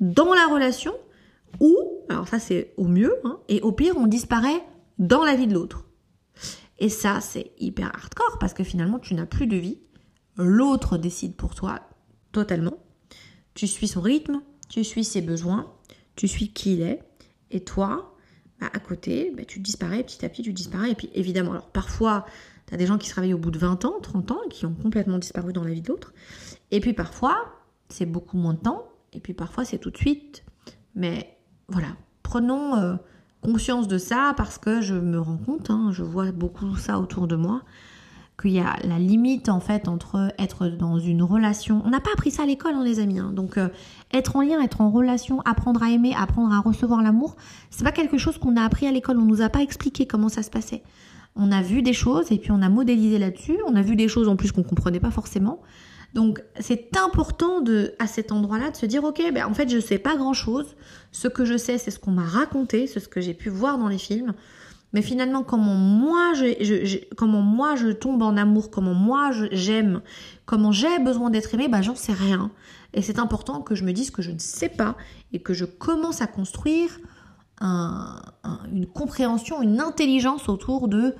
dans 0.00 0.32
la 0.32 0.46
relation 0.46 0.92
ou, 1.60 1.76
alors 2.08 2.28
ça 2.28 2.38
c'est 2.38 2.74
au 2.76 2.86
mieux, 2.86 3.14
hein, 3.24 3.38
et 3.48 3.60
au 3.62 3.72
pire, 3.72 3.94
on 3.96 4.06
disparaît 4.06 4.62
dans 4.98 5.24
la 5.24 5.34
vie 5.34 5.46
de 5.46 5.54
l'autre. 5.54 5.84
Et 6.78 6.88
ça, 6.88 7.20
c'est 7.20 7.52
hyper 7.58 7.88
hardcore 7.94 8.38
parce 8.38 8.54
que 8.54 8.62
finalement, 8.62 8.98
tu 8.98 9.14
n'as 9.14 9.26
plus 9.26 9.46
de 9.46 9.56
vie. 9.56 9.78
L'autre 10.36 10.96
décide 10.96 11.34
pour 11.34 11.54
toi 11.54 11.80
totalement. 12.30 12.78
Tu 13.54 13.66
suis 13.66 13.88
son 13.88 14.00
rythme, 14.00 14.40
tu 14.68 14.84
suis 14.84 15.04
ses 15.04 15.20
besoins, 15.20 15.72
tu 16.14 16.28
suis 16.28 16.52
qui 16.52 16.74
il 16.74 16.82
est. 16.82 17.02
Et 17.50 17.64
toi, 17.64 18.14
bah, 18.60 18.68
à 18.72 18.78
côté, 18.78 19.32
bah, 19.36 19.44
tu 19.44 19.58
disparais 19.58 20.04
petit 20.04 20.24
à 20.24 20.28
petit, 20.28 20.42
tu 20.42 20.52
disparais. 20.52 20.92
Et 20.92 20.94
puis 20.94 21.10
évidemment, 21.14 21.52
alors 21.52 21.70
parfois, 21.70 22.26
tu 22.66 22.74
as 22.74 22.76
des 22.76 22.86
gens 22.86 22.98
qui 22.98 23.08
se 23.08 23.14
réveillent 23.14 23.34
au 23.34 23.38
bout 23.38 23.50
de 23.50 23.58
20 23.58 23.84
ans, 23.84 23.98
30 24.00 24.30
ans, 24.30 24.40
et 24.46 24.48
qui 24.48 24.64
ont 24.64 24.74
complètement 24.74 25.18
disparu 25.18 25.52
dans 25.52 25.64
la 25.64 25.72
vie 25.72 25.82
de 25.82 25.88
l'autre. 25.88 26.12
Et 26.70 26.78
puis 26.78 26.92
parfois, 26.92 27.57
c'est 27.88 28.06
beaucoup 28.06 28.36
moins 28.36 28.54
de 28.54 28.60
temps. 28.60 28.84
Et 29.12 29.20
puis 29.20 29.34
parfois, 29.34 29.64
c'est 29.64 29.78
tout 29.78 29.90
de 29.90 29.96
suite. 29.96 30.44
Mais 30.94 31.36
voilà, 31.68 31.88
prenons 32.22 32.76
euh, 32.76 32.96
conscience 33.42 33.88
de 33.88 33.98
ça 33.98 34.34
parce 34.36 34.58
que 34.58 34.80
je 34.80 34.94
me 34.94 35.20
rends 35.20 35.38
compte, 35.38 35.70
hein, 35.70 35.90
je 35.92 36.02
vois 36.02 36.32
beaucoup 36.32 36.76
ça 36.76 36.98
autour 36.98 37.26
de 37.26 37.36
moi 37.36 37.62
qu'il 38.40 38.52
y 38.52 38.60
a 38.60 38.76
la 38.84 38.98
limite 38.98 39.48
en 39.48 39.58
fait 39.58 39.88
entre 39.88 40.32
être 40.38 40.68
dans 40.68 40.98
une 40.98 41.22
relation. 41.22 41.82
On 41.84 41.90
n'a 41.90 42.00
pas 42.00 42.10
appris 42.12 42.30
ça 42.30 42.44
à 42.44 42.46
l'école, 42.46 42.74
hein, 42.74 42.84
les 42.84 43.00
amis. 43.00 43.18
Hein. 43.18 43.32
Donc 43.34 43.58
euh, 43.58 43.68
être 44.12 44.36
en 44.36 44.42
lien, 44.42 44.60
être 44.62 44.80
en 44.80 44.90
relation, 44.90 45.40
apprendre 45.40 45.82
à 45.82 45.90
aimer, 45.90 46.14
apprendre 46.16 46.54
à 46.54 46.60
recevoir 46.60 47.02
l'amour, 47.02 47.36
c'est 47.70 47.84
pas 47.84 47.92
quelque 47.92 48.16
chose 48.16 48.38
qu'on 48.38 48.56
a 48.56 48.62
appris 48.62 48.86
à 48.86 48.92
l'école. 48.92 49.18
On 49.18 49.24
nous 49.24 49.42
a 49.42 49.48
pas 49.48 49.60
expliqué 49.60 50.06
comment 50.06 50.28
ça 50.28 50.42
se 50.42 50.50
passait. 50.50 50.82
On 51.34 51.50
a 51.50 51.62
vu 51.62 51.82
des 51.82 51.92
choses 51.92 52.30
et 52.30 52.38
puis 52.38 52.52
on 52.52 52.62
a 52.62 52.68
modélisé 52.68 53.18
là-dessus. 53.18 53.58
On 53.66 53.74
a 53.74 53.82
vu 53.82 53.96
des 53.96 54.08
choses 54.08 54.28
en 54.28 54.36
plus 54.36 54.52
qu'on 54.52 54.62
comprenait 54.62 55.00
pas 55.00 55.10
forcément. 55.10 55.60
Donc 56.14 56.42
c'est 56.58 56.96
important 56.96 57.60
de 57.60 57.94
à 57.98 58.06
cet 58.06 58.32
endroit-là 58.32 58.70
de 58.70 58.76
se 58.76 58.86
dire 58.86 59.04
ok 59.04 59.22
ben 59.32 59.44
en 59.44 59.54
fait 59.54 59.68
je 59.68 59.78
sais 59.78 59.98
pas 59.98 60.16
grand 60.16 60.32
chose. 60.32 60.76
Ce 61.12 61.28
que 61.28 61.44
je 61.44 61.56
sais 61.56 61.78
c'est 61.78 61.90
ce 61.90 61.98
qu'on 61.98 62.12
m'a 62.12 62.24
raconté, 62.24 62.86
c'est 62.86 63.00
ce 63.00 63.08
que 63.08 63.20
j'ai 63.20 63.34
pu 63.34 63.50
voir 63.50 63.78
dans 63.78 63.88
les 63.88 63.98
films. 63.98 64.34
Mais 64.94 65.02
finalement, 65.02 65.42
comment 65.42 65.74
moi 65.74 66.32
je, 66.34 67.14
comment 67.14 67.42
moi 67.42 67.76
je 67.76 67.88
tombe 67.88 68.22
en 68.22 68.36
amour, 68.36 68.70
comment 68.70 68.94
moi 68.94 69.30
j'aime, 69.52 70.00
comment 70.46 70.72
j'ai 70.72 70.98
besoin 70.98 71.28
d'être 71.30 71.52
aimé, 71.54 71.68
bah 71.68 71.82
j'en 71.82 71.94
sais 71.94 72.14
rien. 72.14 72.50
Et 72.94 73.02
c'est 73.02 73.18
important 73.18 73.60
que 73.60 73.74
je 73.74 73.84
me 73.84 73.92
dise 73.92 74.10
que 74.10 74.22
je 74.22 74.30
ne 74.30 74.38
sais 74.38 74.70
pas 74.70 74.96
et 75.32 75.40
que 75.40 75.52
je 75.52 75.66
commence 75.66 76.22
à 76.22 76.26
construire 76.26 76.98
une 77.60 78.86
compréhension, 78.94 79.60
une 79.60 79.80
intelligence 79.80 80.48
autour 80.48 80.88
de 80.88 81.14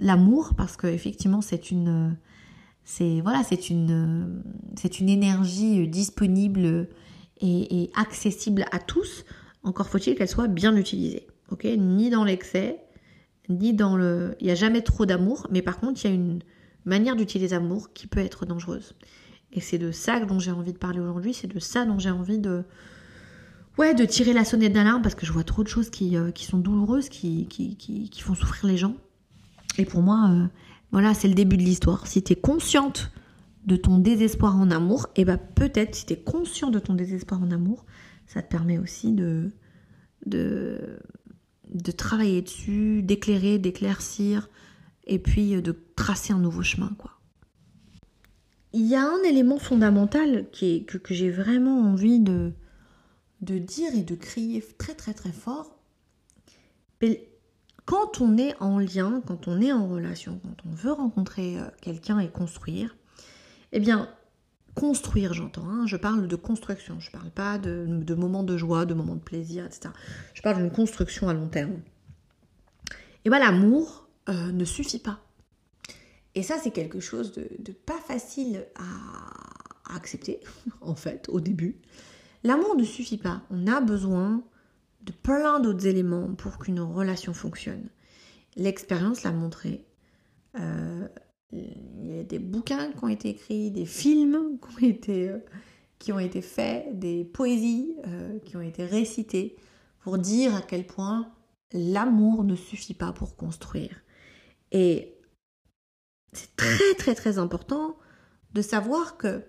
l'amour, 0.00 0.54
parce 0.56 0.76
que 0.76 0.88
effectivement 0.88 1.40
c'est 1.40 1.70
une, 1.70 2.16
c'est 2.84 3.20
voilà, 3.20 3.42
c'est 3.42 3.70
une, 3.70 4.42
c'est 4.76 5.00
une 5.00 5.08
énergie 5.08 5.88
disponible 5.88 6.88
et, 7.40 7.82
et 7.82 7.90
accessible 7.94 8.66
à 8.72 8.78
tous. 8.78 9.24
Encore 9.62 9.88
faut-il 9.88 10.14
qu'elle 10.14 10.28
soit 10.28 10.48
bien 10.48 10.76
utilisée. 10.76 11.26
Ok, 11.50 11.64
ni 11.64 12.10
dans 12.10 12.24
l'excès, 12.24 12.84
ni 13.48 13.72
dans 13.74 13.96
le... 13.96 14.36
Il 14.40 14.46
n'y 14.46 14.52
a 14.52 14.54
jamais 14.54 14.82
trop 14.82 15.06
d'amour, 15.06 15.46
mais 15.50 15.62
par 15.62 15.78
contre, 15.78 16.04
il 16.04 16.08
y 16.08 16.12
a 16.12 16.14
une 16.14 16.40
manière 16.84 17.16
d'utiliser 17.16 17.54
l'amour 17.54 17.92
qui 17.92 18.06
peut 18.06 18.20
être 18.20 18.46
dangereuse. 18.46 18.94
Et 19.52 19.60
c'est 19.60 19.78
de 19.78 19.92
ça 19.92 20.20
dont 20.20 20.38
j'ai 20.38 20.50
envie 20.50 20.72
de 20.72 20.78
parler 20.78 21.00
aujourd'hui, 21.00 21.34
c'est 21.34 21.46
de 21.46 21.58
ça 21.58 21.84
dont 21.84 21.98
j'ai 21.98 22.10
envie 22.10 22.38
de... 22.38 22.64
Ouais, 23.76 23.92
de 23.94 24.04
tirer 24.04 24.32
la 24.32 24.44
sonnette 24.44 24.72
d'alarme, 24.72 25.02
parce 25.02 25.16
que 25.16 25.26
je 25.26 25.32
vois 25.32 25.42
trop 25.42 25.64
de 25.64 25.68
choses 25.68 25.90
qui, 25.90 26.16
euh, 26.16 26.30
qui 26.30 26.44
sont 26.44 26.58
douloureuses, 26.58 27.08
qui, 27.08 27.46
qui, 27.48 27.76
qui, 27.76 28.20
font 28.20 28.34
souffrir 28.34 28.70
les 28.70 28.76
gens. 28.76 28.94
Et 29.78 29.84
pour 29.84 30.00
moi, 30.00 30.30
euh, 30.30 30.46
voilà, 30.92 31.14
c'est 31.14 31.28
le 31.28 31.34
début 31.34 31.56
de 31.56 31.62
l'histoire. 31.62 32.06
Si 32.06 32.22
tu 32.22 32.32
es 32.32 32.36
consciente 32.36 33.10
de 33.66 33.76
ton 33.76 33.98
désespoir 33.98 34.56
en 34.56 34.70
amour, 34.70 35.06
et 35.16 35.22
eh 35.22 35.24
ben 35.24 35.38
peut-être 35.38 35.94
si 35.94 36.06
tu 36.06 36.12
es 36.12 36.18
conscient 36.18 36.70
de 36.70 36.78
ton 36.78 36.94
désespoir 36.94 37.42
en 37.42 37.50
amour, 37.50 37.84
ça 38.26 38.42
te 38.42 38.48
permet 38.48 38.78
aussi 38.78 39.12
de, 39.12 39.50
de 40.26 41.90
travailler 41.96 42.42
dessus, 42.42 43.02
d'éclairer, 43.02 43.58
d'éclaircir, 43.58 44.48
et 45.06 45.18
puis 45.18 45.54
euh, 45.54 45.60
de 45.60 45.76
tracer 45.96 46.32
un 46.32 46.38
nouveau 46.38 46.62
chemin. 46.62 46.94
Il 48.72 48.86
y 48.86 48.94
a 48.94 49.02
un 49.02 49.22
élément 49.22 49.58
fondamental 49.58 50.46
qui 50.50 50.76
est, 50.76 50.84
que, 50.84 50.98
que 50.98 51.14
j'ai 51.14 51.30
vraiment 51.30 51.80
envie 51.80 52.20
de, 52.20 52.52
de 53.40 53.58
dire 53.58 53.94
et 53.94 54.02
de 54.02 54.14
crier 54.14 54.64
très 54.78 54.94
très 54.94 55.14
très 55.14 55.32
fort. 55.32 55.78
Quand 57.84 58.20
on 58.20 58.38
est 58.38 58.54
en 58.60 58.78
lien, 58.78 59.22
quand 59.26 59.46
on 59.46 59.60
est 59.60 59.72
en 59.72 59.86
relation, 59.86 60.40
quand 60.42 60.68
on 60.68 60.74
veut 60.74 60.92
rencontrer 60.92 61.58
euh, 61.58 61.64
quelqu'un 61.82 62.18
et 62.18 62.28
construire, 62.28 62.96
eh 63.72 63.80
bien, 63.80 64.08
construire, 64.74 65.34
j'entends. 65.34 65.68
Hein. 65.68 65.86
je 65.86 65.96
parle 65.96 66.26
de 66.26 66.36
construction. 66.36 66.98
Je 67.00 67.08
ne 67.08 67.12
parle 67.12 67.30
pas 67.30 67.58
de, 67.58 68.14
moments 68.14 68.42
de 68.42 68.56
joie, 68.56 68.86
de 68.86 68.94
moments 68.94 69.14
de 69.14 69.20
plaisir, 69.20 69.64
etc. 69.64 69.90
Je 70.32 70.42
parle 70.42 70.56
d'une 70.56 70.70
construction 70.70 71.28
à 71.28 71.34
long 71.34 71.48
terme. 71.48 71.80
Et 73.24 73.30
bien, 73.30 73.38
l'amour 73.38 74.08
euh, 74.28 74.52
ne 74.52 74.64
suffit 74.64 74.98
pas. 74.98 75.20
Et 76.34 76.42
ça, 76.42 76.58
c'est 76.58 76.72
quelque 76.72 77.00
chose 77.00 77.32
de, 77.32 77.72
pas 77.72 77.98
facile 77.98 78.66
à, 78.74 79.94
accepter, 79.94 80.40
en 80.80 80.94
fait, 80.94 81.28
au 81.28 81.40
début. 81.40 81.76
L'amour 82.42 82.76
ne 82.76 82.84
suffit 82.84 83.18
pas. 83.18 83.42
On 83.50 83.66
a 83.66 83.80
besoin 83.80 84.42
de 85.04 85.12
plein 85.12 85.60
d'autres 85.60 85.86
éléments 85.86 86.34
pour 86.34 86.58
qu'une 86.58 86.80
relation 86.80 87.34
fonctionne. 87.34 87.88
L'expérience 88.56 89.22
l'a 89.22 89.32
montré. 89.32 89.84
Euh, 90.58 91.08
il 91.52 92.16
y 92.16 92.18
a 92.18 92.24
des 92.24 92.38
bouquins 92.38 92.90
qui 92.92 93.04
ont 93.04 93.08
été 93.08 93.30
écrits, 93.30 93.70
des 93.70 93.86
films 93.86 94.58
qui 94.78 94.84
ont 94.84 94.88
été, 94.88 95.28
euh, 95.28 95.38
qui 95.98 96.12
ont 96.12 96.18
été 96.18 96.42
faits, 96.42 96.98
des 96.98 97.24
poésies 97.24 97.96
euh, 98.06 98.38
qui 98.40 98.56
ont 98.56 98.62
été 98.62 98.84
récitées 98.84 99.56
pour 100.00 100.18
dire 100.18 100.54
à 100.54 100.62
quel 100.62 100.86
point 100.86 101.30
l'amour 101.72 102.44
ne 102.44 102.56
suffit 102.56 102.94
pas 102.94 103.12
pour 103.12 103.36
construire. 103.36 104.02
Et 104.70 105.18
c'est 106.32 106.54
très 106.56 106.94
très 106.98 107.14
très 107.14 107.38
important 107.38 107.96
de 108.54 108.62
savoir 108.62 109.16
que 109.16 109.42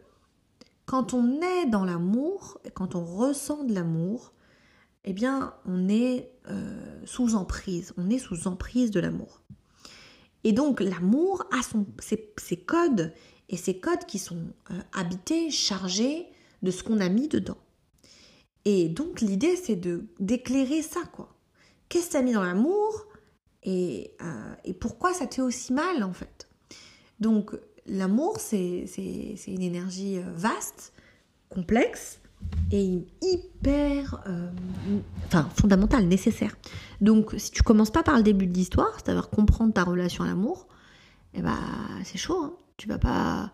quand 0.86 1.14
on 1.14 1.42
est 1.42 1.66
dans 1.66 1.84
l'amour, 1.84 2.60
quand 2.74 2.96
on 2.96 3.04
ressent 3.04 3.64
de 3.64 3.74
l'amour, 3.74 4.35
eh 5.06 5.14
bien 5.14 5.54
on 5.66 5.88
est 5.88 6.32
euh, 6.50 7.00
sous 7.06 7.36
emprise, 7.36 7.94
on 7.98 8.10
est 8.10 8.18
sous 8.18 8.48
emprise 8.48 8.92
de 8.92 9.00
l'amour. 9.00 9.42
Et 10.44 10.52
donc 10.52 10.80
l'amour 10.80 11.46
a 11.52 11.62
son, 11.64 11.86
ses, 12.00 12.58
codes, 12.58 13.14
et 13.50 13.58
ces 13.58 13.80
codes 13.80 14.06
qui 14.08 14.20
sont 14.20 14.44
euh, 14.72 14.80
habités, 14.94 15.50
chargés 15.52 16.28
de 16.62 16.72
ce 16.72 16.84
qu'on 16.84 17.00
a 17.00 17.10
mis 17.10 17.28
dedans. 17.28 17.58
Et 18.66 18.90
donc 18.90 19.22
l'idée 19.22 19.56
c'est 19.56 19.76
de 19.76 20.06
d'éclairer 20.20 20.82
ça 20.82 21.02
quoi. 21.14 21.36
Qu'est-ce 21.88 22.08
que 22.08 22.12
tu 22.12 22.18
as 22.18 22.22
mis 22.24 22.34
dans 22.34 22.44
l'amour? 22.44 23.06
Et, 23.62 24.12
euh, 24.22 24.56
et, 24.64 24.74
pourquoi 24.74 25.14
ça 25.14 25.26
te 25.26 25.36
fait 25.36 25.42
aussi 25.42 25.74
mal 25.74 26.04
en 26.04 26.14
fait? 26.14 26.48
Donc 27.20 27.56
l'amour 27.86 28.38
c'est 28.40 28.86
une 29.48 29.62
énergie 29.62 30.20
vaste, 30.36 30.94
complexe, 31.50 32.20
et 32.72 33.06
hyper, 33.22 34.22
euh, 34.28 34.50
enfin 35.28 35.50
fondamentale, 35.60 36.06
nécessaire. 36.06 36.56
Donc 37.02 37.34
si 37.38 37.52
tu 37.52 37.64
commences 37.64 37.92
pas 37.92 38.04
par 38.04 38.18
le 38.18 38.24
début 38.24 38.48
de 38.48 38.54
l'histoire, 38.54 38.94
c'est-à-dire 38.96 39.30
comprendre 39.30 39.74
ta 39.74 39.84
relation 39.84 40.24
à 40.24 40.28
l'amour, 40.28 40.68
eh 41.34 41.42
ben 41.42 41.58
c'est 42.04 42.18
chaud. 42.18 42.42
Hein. 42.44 42.54
Tu 42.78 42.88
vas 42.88 42.98
pas, 42.98 43.52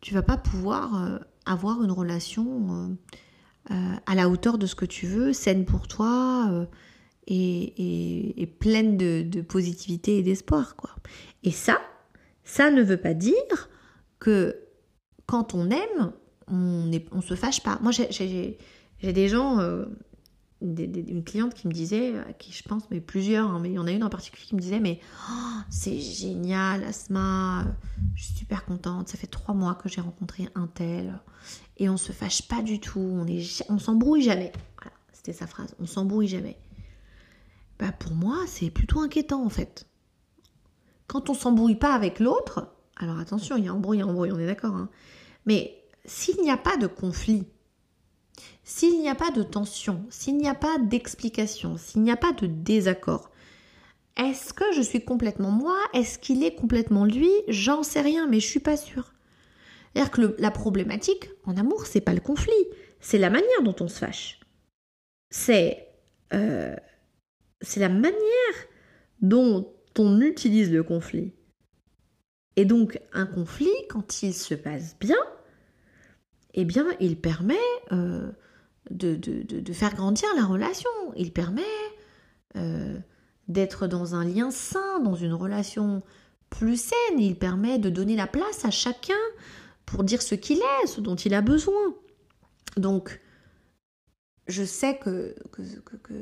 tu 0.00 0.14
vas 0.14 0.22
pas 0.22 0.36
pouvoir 0.36 1.02
euh, 1.02 1.18
avoir 1.44 1.82
une 1.82 1.90
relation 1.90 2.96
euh, 3.70 3.94
à 4.06 4.14
la 4.14 4.28
hauteur 4.28 4.58
de 4.58 4.66
ce 4.66 4.74
que 4.74 4.86
tu 4.86 5.06
veux, 5.06 5.32
saine 5.32 5.64
pour 5.64 5.88
toi 5.88 6.66
et, 7.26 8.40
et, 8.42 8.46
pleine 8.46 8.96
de, 8.96 9.22
de 9.22 9.40
positivité 9.40 10.18
et 10.18 10.22
d'espoir, 10.22 10.76
quoi. 10.76 10.90
Et 11.44 11.52
ça, 11.52 11.80
ça 12.44 12.70
ne 12.70 12.82
veut 12.82 12.96
pas 12.96 13.14
dire 13.14 13.70
que 14.18 14.56
quand 15.26 15.54
on 15.54 15.70
aime, 15.70 16.12
on 16.52 16.86
ne 16.86 17.22
se 17.22 17.34
fâche 17.34 17.62
pas. 17.62 17.78
Moi, 17.82 17.92
j'ai 17.92 18.58
des 19.02 19.28
gens, 19.28 19.58
euh, 19.58 19.86
une 20.60 21.24
cliente 21.24 21.54
qui 21.54 21.66
me 21.66 21.72
disait, 21.72 22.18
à 22.18 22.32
qui 22.32 22.52
je 22.52 22.62
pense, 22.62 22.84
mais 22.90 23.00
plusieurs, 23.00 23.50
hein, 23.50 23.58
mais 23.60 23.70
il 23.70 23.74
y 23.74 23.78
en 23.78 23.86
a 23.86 23.90
une 23.90 24.04
en 24.04 24.10
particulier 24.10 24.46
qui 24.46 24.54
me 24.54 24.60
disait, 24.60 24.80
mais 24.80 25.00
oh, 25.30 25.60
c'est 25.70 25.98
génial, 25.98 26.84
Asma, 26.84 27.64
je 28.14 28.24
suis 28.24 28.34
super 28.34 28.64
contente, 28.64 29.08
ça 29.08 29.18
fait 29.18 29.26
trois 29.26 29.54
mois 29.54 29.74
que 29.74 29.88
j'ai 29.88 30.00
rencontré 30.00 30.48
un 30.54 30.68
tel, 30.68 31.20
et 31.78 31.88
on 31.88 31.96
se 31.96 32.12
fâche 32.12 32.46
pas 32.46 32.62
du 32.62 32.78
tout, 32.78 33.00
on, 33.00 33.26
est, 33.26 33.64
on 33.68 33.78
s'embrouille 33.78 34.22
jamais. 34.22 34.52
Voilà, 34.76 34.92
c'était 35.12 35.32
sa 35.32 35.46
phrase, 35.46 35.74
on 35.80 35.86
s'embrouille 35.86 36.28
jamais. 36.28 36.58
Bah 37.78 37.90
pour 37.90 38.14
moi, 38.14 38.38
c'est 38.46 38.70
plutôt 38.70 39.00
inquiétant 39.00 39.44
en 39.44 39.48
fait. 39.48 39.88
Quand 41.08 41.28
on 41.28 41.34
s'embrouille 41.34 41.74
pas 41.74 41.94
avec 41.94 42.20
l'autre, 42.20 42.68
alors 42.96 43.18
attention, 43.18 43.56
il 43.56 43.64
y 43.64 43.68
a 43.68 43.74
embrouille, 43.74 44.02
embrouille, 44.02 44.30
on 44.30 44.38
est 44.38 44.46
d'accord, 44.46 44.76
hein, 44.76 44.88
mais 45.44 45.81
s'il 46.04 46.40
n'y 46.42 46.50
a 46.50 46.56
pas 46.56 46.76
de 46.76 46.86
conflit, 46.86 47.46
s'il 48.64 49.00
n'y 49.00 49.08
a 49.08 49.14
pas 49.14 49.30
de 49.30 49.42
tension, 49.42 50.04
s'il 50.10 50.36
n'y 50.36 50.48
a 50.48 50.54
pas 50.54 50.78
d'explication, 50.78 51.76
s'il 51.76 52.02
n'y 52.02 52.10
a 52.10 52.16
pas 52.16 52.32
de 52.32 52.46
désaccord, 52.46 53.30
est-ce 54.16 54.52
que 54.52 54.72
je 54.74 54.82
suis 54.82 55.04
complètement 55.04 55.50
moi? 55.50 55.78
Est-ce 55.94 56.18
qu'il 56.18 56.44
est 56.44 56.54
complètement 56.54 57.04
lui? 57.04 57.30
J'en 57.48 57.82
sais 57.82 58.02
rien, 58.02 58.26
mais 58.26 58.40
je 58.40 58.46
suis 58.46 58.60
pas 58.60 58.76
sûre. 58.76 59.14
C'est-à-dire 59.92 60.10
que 60.10 60.36
la 60.38 60.50
problématique 60.50 61.30
en 61.44 61.56
amour, 61.56 61.86
c'est 61.86 62.00
pas 62.00 62.14
le 62.14 62.20
conflit, 62.20 62.52
c'est 63.00 63.18
la 63.18 63.30
manière 63.30 63.62
dont 63.62 63.76
on 63.80 63.88
se 63.88 63.98
fâche. 63.98 64.40
C'est 65.30 65.88
euh, 66.32 66.76
c'est 67.60 67.80
la 67.80 67.88
manière 67.88 68.16
dont 69.20 69.72
on 69.98 70.20
utilise 70.20 70.70
le 70.70 70.82
conflit. 70.82 71.32
Et 72.56 72.64
donc 72.64 73.00
un 73.12 73.26
conflit, 73.26 73.70
quand 73.88 74.22
il 74.22 74.34
se 74.34 74.54
passe 74.54 74.96
bien, 74.98 75.16
eh 76.54 76.64
bien, 76.64 76.86
il 77.00 77.18
permet 77.18 77.54
euh, 77.92 78.30
de, 78.90 79.72
faire 79.72 79.94
grandir 79.94 80.28
la 80.36 80.44
relation. 80.44 80.90
Il 81.16 81.32
permet 81.32 81.62
euh, 82.56 82.98
d'être 83.48 83.86
dans 83.86 84.14
un 84.14 84.24
lien 84.24 84.50
sain, 84.50 85.00
dans 85.00 85.14
une 85.14 85.32
relation 85.32 86.02
plus 86.50 86.80
saine. 86.80 87.18
Il 87.18 87.38
permet 87.38 87.78
de 87.78 87.90
donner 87.90 88.16
la 88.16 88.26
place 88.26 88.64
à 88.64 88.70
chacun 88.70 89.14
pour 89.86 90.04
dire 90.04 90.22
ce 90.22 90.34
qu'il 90.34 90.58
est, 90.58 90.86
ce 90.86 91.00
dont 91.00 91.16
il 91.16 91.34
a 91.34 91.40
besoin. 91.40 91.94
Donc, 92.76 93.20
je 94.46 94.64
sais 94.64 94.98
que, 94.98 95.34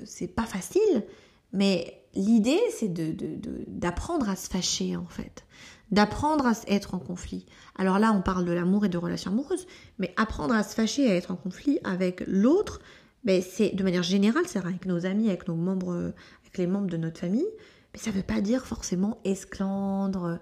c'est 0.04 0.28
pas 0.28 0.46
facile, 0.46 1.04
mais 1.52 2.04
l'idée, 2.14 2.60
c'est 2.70 2.92
d'apprendre 2.92 4.28
à 4.28 4.36
se 4.36 4.48
fâcher, 4.48 4.96
en 4.96 5.06
fait 5.06 5.44
d'apprendre 5.90 6.46
à 6.46 6.52
être 6.68 6.94
en 6.94 6.98
conflit. 6.98 7.46
Alors 7.76 7.98
là, 7.98 8.12
on 8.12 8.22
parle 8.22 8.44
de 8.44 8.52
l'amour 8.52 8.84
et 8.84 8.88
de 8.88 8.98
relations 8.98 9.32
amoureuses, 9.32 9.66
mais 9.98 10.12
apprendre 10.16 10.54
à 10.54 10.62
se 10.62 10.74
fâcher 10.74 11.10
à 11.10 11.14
être 11.14 11.30
en 11.30 11.36
conflit 11.36 11.78
avec 11.84 12.22
l'autre, 12.26 12.80
ben 13.24 13.42
c'est 13.42 13.70
de 13.70 13.82
manière 13.82 14.02
générale, 14.02 14.44
c'est 14.46 14.58
avec 14.58 14.86
nos 14.86 15.04
amis, 15.04 15.28
avec 15.28 15.48
nos 15.48 15.56
membres, 15.56 16.12
avec 16.42 16.58
les 16.58 16.66
membres 16.66 16.88
de 16.88 16.96
notre 16.96 17.20
famille, 17.20 17.48
mais 17.92 17.98
ça 17.98 18.10
ne 18.10 18.16
veut 18.16 18.22
pas 18.22 18.40
dire 18.40 18.64
forcément 18.66 19.18
esclandre, 19.24 20.38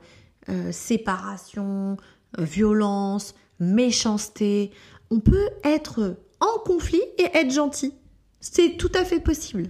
euh, 0.48 0.72
séparation, 0.72 1.98
euh, 2.38 2.44
violence, 2.44 3.34
méchanceté. 3.60 4.70
On 5.10 5.20
peut 5.20 5.50
être 5.62 6.16
en 6.40 6.58
conflit 6.60 7.02
et 7.18 7.36
être 7.36 7.50
gentil. 7.50 7.92
C'est 8.40 8.78
tout 8.78 8.90
à 8.94 9.04
fait 9.04 9.20
possible. 9.20 9.68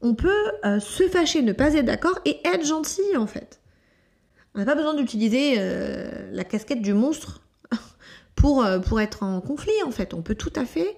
On 0.00 0.14
peut 0.14 0.52
euh, 0.64 0.78
se 0.78 1.08
fâcher, 1.08 1.42
ne 1.42 1.52
pas 1.52 1.74
être 1.74 1.86
d'accord 1.86 2.20
et 2.24 2.38
être 2.46 2.64
gentil 2.64 3.16
en 3.16 3.26
fait. 3.26 3.60
On 4.54 4.60
n'a 4.60 4.66
pas 4.66 4.76
besoin 4.76 4.94
d'utiliser 4.94 5.56
euh, 5.58 6.30
la 6.30 6.44
casquette 6.44 6.80
du 6.80 6.94
monstre 6.94 7.42
pour, 8.36 8.64
euh, 8.64 8.78
pour 8.78 9.00
être 9.00 9.24
en 9.24 9.40
conflit, 9.40 9.82
en 9.84 9.90
fait. 9.90 10.14
On 10.14 10.22
peut 10.22 10.36
tout 10.36 10.52
à 10.54 10.64
fait 10.64 10.96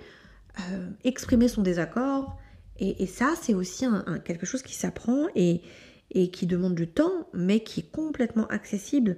euh, 0.70 0.90
exprimer 1.04 1.48
son 1.48 1.62
désaccord. 1.62 2.38
Et, 2.78 3.06
ça, 3.06 3.32
c'est 3.40 3.54
aussi 3.54 3.86
quelque 4.26 4.44
chose 4.44 4.62
qui 4.62 4.74
s'apprend 4.74 5.28
et, 5.34 5.62
et, 6.10 6.30
qui 6.30 6.44
demande 6.44 6.74
du 6.74 6.86
temps, 6.86 7.26
mais 7.32 7.60
qui 7.60 7.80
est 7.80 7.90
complètement 7.90 8.46
accessible. 8.48 9.16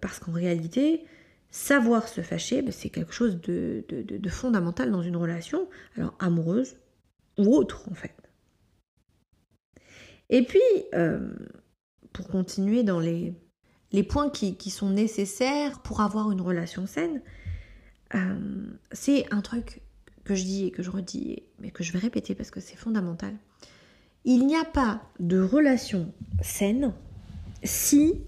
parce 0.00 0.18
qu'en 0.18 0.32
réalité, 0.32 1.04
savoir 1.50 2.08
se 2.08 2.22
fâcher, 2.22 2.62
ben, 2.62 2.72
c'est 2.72 2.88
quelque 2.88 3.12
chose 3.12 3.38
de, 3.42 3.84
de, 3.90 4.28
fondamental 4.30 4.90
dans 4.90 5.02
une 5.02 5.16
relation, 5.16 5.68
alors 5.98 6.14
amoureuse 6.20 6.76
ou 7.36 7.54
autre, 7.54 7.84
en 7.90 7.94
fait. 7.94 8.14
Et 10.30 10.42
puis, 10.46 10.62
pour 12.12 12.28
continuer 12.28 12.82
dans 12.82 13.00
les, 13.00 13.34
points 14.08 14.30
qui, 14.30 14.70
sont 14.70 14.90
nécessaires 14.90 15.80
pour 15.80 16.00
avoir 16.00 16.30
une 16.30 16.40
relation 16.40 16.86
saine, 16.86 17.22
euh, 18.14 18.66
c'est 18.92 19.32
un 19.32 19.40
truc 19.40 19.82
que 20.24 20.34
je 20.34 20.44
dis 20.44 20.66
et 20.66 20.70
que 20.70 20.82
je 20.82 20.90
redis, 20.90 21.42
mais 21.58 21.70
que 21.70 21.82
je 21.82 21.92
vais 21.92 21.98
répéter 21.98 22.34
parce 22.34 22.50
que 22.50 22.60
c'est 22.60 22.76
fondamental. 22.76 23.34
Il 24.24 24.46
n'y 24.46 24.56
a 24.56 24.64
pas 24.64 25.02
de 25.18 25.40
relation 25.40 26.12
saine 26.42 26.92
si 27.64 28.20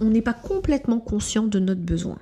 on 0.00 0.06
n'est 0.10 0.22
pas 0.22 0.34
complètement 0.34 1.00
conscient 1.00 1.46
de 1.46 1.58
notre 1.58 1.80
besoin, 1.80 2.18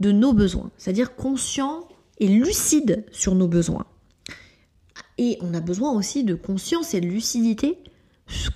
de 0.00 0.12
nos 0.12 0.32
besoins, 0.32 0.70
c'est-à-dire 0.78 1.14
conscient 1.14 1.86
et 2.18 2.28
lucide 2.28 3.04
sur 3.12 3.34
nos 3.34 3.48
besoins. 3.48 3.86
Et 5.18 5.38
on 5.40 5.54
a 5.54 5.60
besoin 5.60 5.92
aussi 5.92 6.24
de 6.24 6.34
conscience 6.34 6.94
et 6.94 7.00
de 7.00 7.06
lucidité 7.06 7.78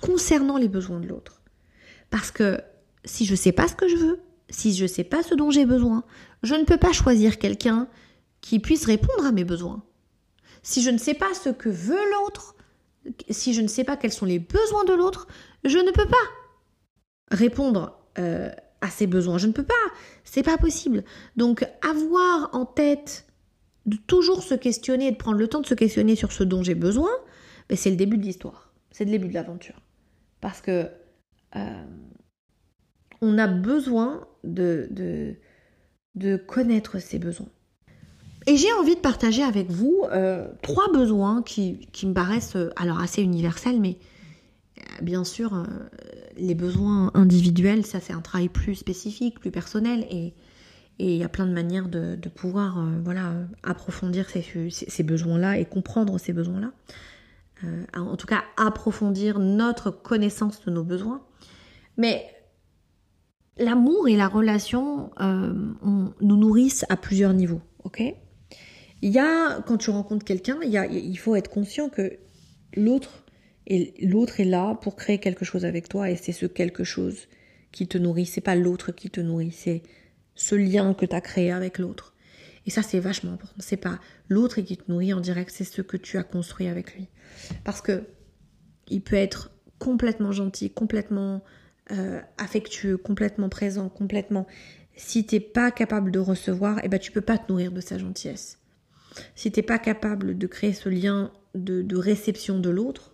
concernant 0.01 0.57
les 0.57 0.67
besoins 0.67 0.99
de 0.99 1.07
l'autre. 1.07 1.40
Parce 2.11 2.29
que 2.29 2.61
si 3.03 3.25
je 3.25 3.31
ne 3.31 3.37
sais 3.37 3.51
pas 3.51 3.67
ce 3.67 3.75
que 3.75 3.87
je 3.87 3.95
veux, 3.95 4.19
si 4.49 4.75
je 4.75 4.83
ne 4.83 4.87
sais 4.87 5.03
pas 5.03 5.23
ce 5.23 5.33
dont 5.33 5.49
j'ai 5.49 5.65
besoin, 5.65 6.03
je 6.43 6.53
ne 6.53 6.65
peux 6.65 6.77
pas 6.77 6.91
choisir 6.91 7.39
quelqu'un 7.39 7.87
qui 8.41 8.59
puisse 8.59 8.85
répondre 8.85 9.25
à 9.25 9.31
mes 9.31 9.45
besoins. 9.45 9.83
Si 10.61 10.83
je 10.83 10.91
ne 10.91 10.97
sais 10.97 11.13
pas 11.15 11.33
ce 11.33 11.49
que 11.49 11.69
veut 11.69 12.11
l'autre, 12.11 12.55
si 13.29 13.53
je 13.53 13.61
ne 13.61 13.67
sais 13.67 13.83
pas 13.83 13.97
quels 13.97 14.11
sont 14.11 14.25
les 14.25 14.39
besoins 14.39 14.83
de 14.83 14.93
l'autre, 14.93 15.27
je 15.63 15.77
ne 15.77 15.91
peux 15.91 16.05
pas 16.05 17.35
répondre 17.35 17.97
euh, 18.19 18.51
à 18.81 18.89
ses 18.89 19.07
besoins. 19.07 19.37
Je 19.37 19.47
ne 19.47 19.53
peux 19.53 19.63
pas. 19.63 19.73
C'est 20.23 20.43
pas 20.43 20.57
possible. 20.57 21.03
Donc 21.37 21.65
avoir 21.81 22.49
en 22.53 22.65
tête 22.65 23.25
de 23.85 23.95
toujours 23.95 24.43
se 24.43 24.53
questionner, 24.53 25.11
de 25.11 25.17
prendre 25.17 25.37
le 25.37 25.47
temps 25.47 25.61
de 25.61 25.65
se 25.65 25.73
questionner 25.73 26.15
sur 26.15 26.31
ce 26.31 26.43
dont 26.43 26.61
j'ai 26.61 26.75
besoin, 26.75 27.09
ben, 27.69 27.77
c'est 27.77 27.89
le 27.89 27.95
début 27.95 28.17
de 28.17 28.23
l'histoire. 28.23 28.71
C'est 28.91 29.05
le 29.05 29.11
début 29.11 29.29
de 29.29 29.33
l'aventure. 29.33 29.81
Parce 30.41 30.61
que 30.61 30.89
euh, 31.55 31.83
on 33.21 33.37
a 33.37 33.47
besoin 33.47 34.27
de, 34.43 35.37
connaître 36.47 36.99
ses 36.99 37.19
besoins. 37.19 37.49
Et 38.47 38.57
j'ai 38.57 38.71
envie 38.73 38.95
de 38.95 39.01
partager 39.01 39.43
avec 39.43 39.69
vous 39.69 40.03
euh, 40.11 40.47
trois 40.63 40.91
besoins 40.91 41.43
qui, 41.43 41.87
me 42.03 42.13
paraissent 42.13 42.55
euh, 42.55 42.71
alors 42.75 42.99
assez 42.99 43.21
universels, 43.21 43.79
mais 43.79 43.97
bien 45.01 45.23
sûr, 45.23 45.63
les 46.37 46.55
besoins 46.55 47.11
individuels, 47.13 47.85
ça 47.85 47.99
c'est 47.99 48.13
un 48.13 48.21
travail 48.21 48.49
plus 48.49 48.75
spécifique, 48.75 49.39
plus 49.39 49.51
personnel, 49.51 50.07
et 50.09 50.33
il 50.97 51.17
y 51.17 51.23
a 51.23 51.29
plein 51.29 51.45
de 51.45 51.53
manières 51.53 51.87
de, 51.87 52.17
pouvoir 52.29 52.83
approfondir 53.63 54.27
ces 54.29 55.03
besoins-là 55.03 55.59
et 55.59 55.65
comprendre 55.65 56.17
ces 56.17 56.33
besoins-là. 56.33 56.71
En 57.95 58.15
tout 58.17 58.27
cas, 58.27 58.43
approfondir 58.57 59.39
notre 59.39 59.91
connaissance 59.91 60.63
de 60.65 60.71
nos 60.71 60.83
besoins. 60.83 61.21
Mais 61.97 62.25
l'amour 63.57 64.07
et 64.07 64.15
la 64.15 64.27
relation 64.27 65.11
euh, 65.19 65.53
nous 66.21 66.37
nourrissent 66.37 66.85
à 66.89 66.97
plusieurs 66.97 67.33
niveaux, 67.33 67.61
ok? 67.83 68.01
Il 69.03 69.11
y 69.11 69.19
a, 69.19 69.61
quand 69.61 69.77
tu 69.77 69.89
rencontres 69.89 70.25
quelqu'un, 70.25 70.59
il, 70.63 70.73
il 70.91 71.17
faut 71.17 71.35
être 71.35 71.49
conscient 71.49 71.89
que 71.89 72.19
l'autre 72.75 73.25
est, 73.67 74.03
est 74.03 74.45
là 74.45 74.75
pour 74.75 74.95
créer 74.95 75.17
quelque 75.17 75.45
chose 75.45 75.65
avec 75.65 75.89
toi 75.89 76.09
et 76.09 76.15
c'est 76.15 76.31
ce 76.31 76.45
quelque 76.45 76.83
chose 76.83 77.27
qui 77.71 77.87
te 77.87 77.97
nourrit. 77.97 78.25
C'est 78.25 78.41
pas 78.41 78.55
l'autre 78.55 78.91
qui 78.91 79.09
te 79.09 79.21
nourrit, 79.21 79.51
c'est 79.51 79.81
ce 80.35 80.55
lien 80.55 80.93
que 80.93 81.05
tu 81.05 81.15
as 81.15 81.21
créé 81.21 81.51
avec 81.51 81.79
l'autre. 81.79 82.13
Et 82.65 82.69
ça, 82.69 82.83
c'est 82.83 82.99
vachement 82.99 83.33
important. 83.33 83.55
C'est 83.59 83.77
pas 83.77 83.99
l'autre 84.29 84.61
qui 84.61 84.77
te 84.77 84.91
nourrit 84.91 85.13
en 85.13 85.19
direct, 85.19 85.51
c'est 85.53 85.63
ce 85.63 85.81
que 85.81 85.97
tu 85.97 86.17
as 86.17 86.23
construit 86.23 86.67
avec 86.67 86.95
lui. 86.95 87.07
Parce 87.63 87.81
que 87.81 88.03
il 88.87 89.01
peut 89.01 89.15
être 89.15 89.51
complètement 89.79 90.31
gentil, 90.31 90.69
complètement 90.69 91.43
euh, 91.91 92.21
affectueux, 92.37 92.97
complètement 92.97 93.49
présent, 93.49 93.89
complètement. 93.89 94.45
Si 94.95 95.25
t'es 95.25 95.39
pas 95.39 95.71
capable 95.71 96.11
de 96.11 96.19
recevoir, 96.19 96.79
eh 96.83 96.87
ben 96.87 96.99
tu 96.99 97.11
peux 97.11 97.21
pas 97.21 97.37
te 97.37 97.51
nourrir 97.51 97.71
de 97.71 97.81
sa 97.81 97.97
gentillesse. 97.97 98.59
Si 99.35 99.51
t'es 99.51 99.63
pas 99.63 99.79
capable 99.79 100.37
de 100.37 100.47
créer 100.47 100.73
ce 100.73 100.89
lien 100.89 101.31
de, 101.55 101.97
réception 101.97 102.59
de 102.59 102.69
l'autre, 102.69 103.13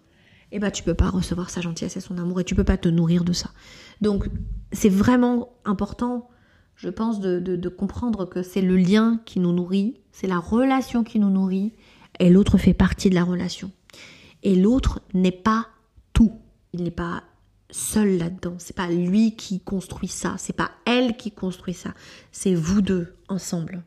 eh 0.52 0.60
ben 0.60 0.70
tu 0.70 0.84
peux 0.84 0.94
pas 0.94 1.10
recevoir 1.10 1.50
sa 1.50 1.62
gentillesse 1.62 1.98
et 1.98 2.02
son 2.02 2.18
amour 2.18 2.42
et 2.42 2.44
tu 2.44 2.56
peux 2.56 2.64
pas 2.64 2.78
te 2.78 2.90
nourrir 2.90 3.24
de 3.24 3.34
ça. 3.34 3.52
Donc 4.02 4.28
c'est 4.72 4.90
vraiment 4.90 5.58
important, 5.66 6.30
je 6.78 6.90
pense, 6.90 7.20
de, 7.20 7.70
comprendre 7.70 8.26
que 8.26 8.44
c'est 8.44 8.62
le 8.62 8.78
lien 8.78 9.20
qui 9.26 9.40
nous 9.40 9.52
nourrit, 9.52 10.00
c'est 10.12 10.28
la 10.28 10.38
relation 10.38 11.04
qui 11.04 11.20
nous 11.20 11.30
nourrit 11.30 11.74
et 12.20 12.30
l'autre 12.30 12.58
fait 12.58 12.76
partie 12.76 13.10
de 13.10 13.16
la 13.16 13.24
relation. 13.24 13.72
Et 14.44 14.56
l'autre 14.56 15.02
n'est 15.14 15.32
pas 15.32 15.68
tout. 16.14 16.34
Il 16.74 16.84
n'est 16.84 16.92
pas 16.92 17.24
seul 17.72 18.18
là-dedans. 18.18 18.56
C'est 18.60 18.76
pas 18.76 18.90
lui 18.90 19.36
qui 19.36 19.60
construit 19.60 20.08
ça, 20.08 20.36
c'est 20.38 20.56
pas 20.56 20.72
elle 20.86 21.18
qui 21.18 21.32
construit 21.32 21.74
ça, 21.74 21.94
c'est 22.32 22.54
vous 22.54 22.82
deux 22.82 23.16
ensemble. 23.28 23.84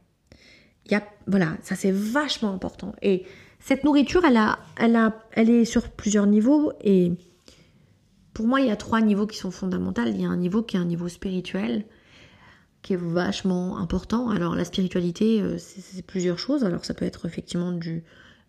y 0.90 0.94
a, 0.96 1.02
voilà, 1.28 1.56
ça 1.62 1.76
c'est 1.76 1.92
vachement 1.92 2.52
important. 2.52 2.94
Et 3.02 3.24
cette 3.60 3.84
nourriture, 3.84 4.24
elle, 4.24 4.36
a, 4.36 4.58
elle, 4.76 4.96
a, 4.96 5.14
elle 5.32 5.48
est 5.48 5.64
sur 5.64 5.88
plusieurs 5.90 6.26
niveaux. 6.26 6.72
Et 6.82 7.12
pour 8.34 8.48
moi, 8.48 8.60
il 8.60 8.66
y 8.66 8.70
a 8.70 8.76
trois 8.76 9.00
niveaux 9.00 9.26
qui 9.26 9.38
sont 9.38 9.50
fondamentaux. 9.52 10.02
Il 10.06 10.20
y 10.20 10.24
a 10.24 10.28
un 10.28 10.36
niveau 10.36 10.62
qui 10.62 10.76
est 10.76 10.80
un 10.80 10.84
niveau 10.84 11.08
spirituel, 11.08 11.84
qui 12.82 12.94
est 12.94 13.00
vachement 13.00 13.78
important. 13.78 14.30
Alors 14.30 14.54
la 14.54 14.64
spiritualité, 14.64 15.40
euh, 15.40 15.56
c'est 15.58 16.04
plusieurs 16.04 16.38
choses. 16.38 16.64
Alors 16.64 16.84
ça 16.84 16.94
peut 16.94 17.04
être 17.04 17.26
effectivement 17.26 17.72
du, 17.72 18.02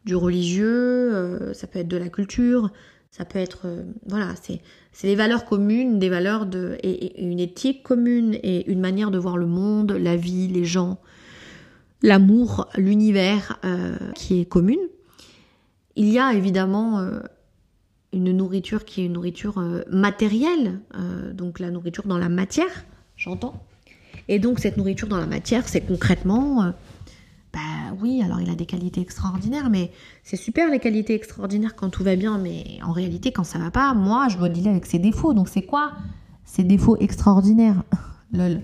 religieux, 0.10 1.14
euh, 1.14 1.54
ça 1.54 1.68
peut 1.68 1.80
être 1.80 1.88
de 1.88 1.98
la 1.98 2.10
culture, 2.10 2.72
ça 3.10 3.26
peut 3.26 3.40
être... 3.40 3.62
Euh, 3.66 3.84
voilà, 4.08 4.34
c'est 4.36 4.62
des 5.08 5.16
valeurs 5.16 5.46
communes, 5.46 6.00
des 6.00 6.10
valeurs 6.10 6.46
de... 6.46 6.78
Et, 6.82 7.22
une 7.24 7.40
éthique 7.40 7.84
commune, 7.84 8.36
et 8.42 8.70
une 8.72 8.80
manière 8.80 9.12
de 9.12 9.18
voir 9.18 9.38
le 9.38 9.48
monde, 9.48 9.92
la 9.92 10.16
vie, 10.16 10.48
les 10.48 10.66
gens, 10.66 11.00
l'amour, 12.02 12.68
l'univers 12.78 13.60
qui 14.16 14.42
est 14.42 14.46
commune. 14.46 14.80
Il 15.96 16.10
y 16.10 16.18
a 16.18 16.34
évidemment 16.34 17.06
une 18.12 18.32
nourriture 18.32 18.86
qui 18.86 19.02
est 19.02 19.06
une 19.06 19.14
nourriture 19.14 19.62
matérielle, 19.92 20.80
donc 21.34 21.60
la 21.60 21.70
nourriture 21.70 22.08
dans 22.08 22.18
la 22.18 22.30
matière, 22.30 22.86
j'entends. 23.18 23.62
Et 24.28 24.40
donc 24.40 24.60
cette 24.60 24.78
nourriture 24.78 25.08
dans 25.08 25.18
la 25.18 25.26
matière, 25.26 25.68
c'est 25.68 25.82
concrètement, 25.82 26.64
euh, 26.64 26.72
bah 27.54 27.60
oui, 28.00 28.22
alors 28.24 28.40
il 28.40 28.50
a 28.50 28.56
des 28.56 28.66
qualités 28.66 29.02
extraordinaires, 29.02 29.70
mais 29.70 29.92
c'est 30.24 30.38
super 30.38 30.70
les 30.70 30.80
qualités 30.80 31.14
extraordinaires 31.14 31.76
quand 31.76 31.90
tout 31.90 32.04
va 32.04 32.16
bien, 32.16 32.38
mais 32.38 32.80
en 32.84 32.92
réalité 32.92 33.32
quand 33.32 33.44
ça 33.44 33.60
va 33.60 33.72
pas, 33.72 33.94
moi 33.94 34.28
je 34.30 34.38
dois 34.38 34.50
dealer 34.50 34.72
avec 34.72 34.86
ses 34.86 35.00
défauts. 35.00 35.34
Donc 35.34 35.50
c'est 35.50 35.64
quoi 35.64 35.92
ces 36.46 36.64
défauts 36.64 36.98
extraordinaires 36.98 37.84
Lol? 38.32 38.62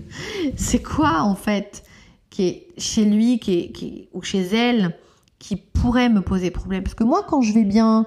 C'est 0.56 0.82
quoi 0.82 1.22
en 1.22 1.34
fait 1.34 1.84
qui 2.30 2.42
est 2.44 2.66
chez 2.78 3.04
lui 3.04 3.38
qui 3.38 3.72
qui 3.72 4.08
ou 4.12 4.22
chez 4.22 4.40
elle 4.40 4.96
qui 5.38 5.56
pourrait 5.56 6.08
me 6.08 6.22
poser 6.22 6.50
problème? 6.50 6.82
Parce 6.82 6.94
que 6.94 7.04
moi 7.04 7.24
quand 7.28 7.42
je 7.42 7.52
vais 7.52 7.64
bien, 7.64 8.06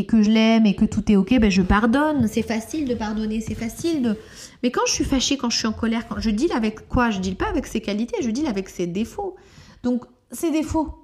et 0.00 0.06
que 0.06 0.22
je 0.22 0.30
l'aime 0.30 0.64
et 0.64 0.74
que 0.74 0.86
tout 0.86 1.12
est 1.12 1.16
ok, 1.16 1.38
ben 1.38 1.50
je 1.50 1.60
pardonne. 1.60 2.26
C'est 2.26 2.42
facile 2.42 2.88
de 2.88 2.94
pardonner, 2.94 3.40
c'est 3.40 3.54
facile 3.54 4.02
de. 4.02 4.16
Mais 4.62 4.70
quand 4.70 4.80
je 4.86 4.92
suis 4.92 5.04
fâchée, 5.04 5.36
quand 5.36 5.50
je 5.50 5.58
suis 5.58 5.66
en 5.66 5.72
colère, 5.72 6.08
quand 6.08 6.18
je 6.18 6.30
deal 6.30 6.50
avec 6.52 6.88
quoi? 6.88 7.10
Je 7.10 7.20
deal 7.20 7.36
pas 7.36 7.48
avec 7.48 7.66
ses 7.66 7.80
qualités, 7.80 8.16
je 8.22 8.30
deal 8.30 8.46
avec 8.46 8.70
ses 8.70 8.86
défauts. 8.86 9.36
Donc 9.82 10.04
ces 10.32 10.50
défauts, 10.50 10.94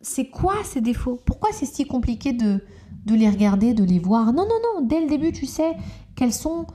c'est 0.00 0.28
quoi 0.28 0.54
ces 0.64 0.80
défauts? 0.80 1.20
Pourquoi 1.26 1.50
c'est 1.52 1.66
si 1.66 1.84
compliqué 1.84 2.32
de, 2.32 2.60
de 3.04 3.14
les 3.14 3.28
regarder, 3.28 3.74
de 3.74 3.84
les 3.84 3.98
voir? 3.98 4.32
Non, 4.32 4.46
non, 4.48 4.80
non. 4.80 4.86
Dès 4.86 5.00
le 5.00 5.08
début, 5.08 5.32
tu 5.32 5.46
sais 5.46 5.72
quels 6.16 6.32
sont. 6.32 6.66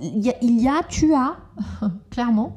Il 0.00 0.24
y 0.24 0.68
a, 0.68 0.82
tu 0.88 1.14
as 1.14 1.36
clairement. 2.10 2.56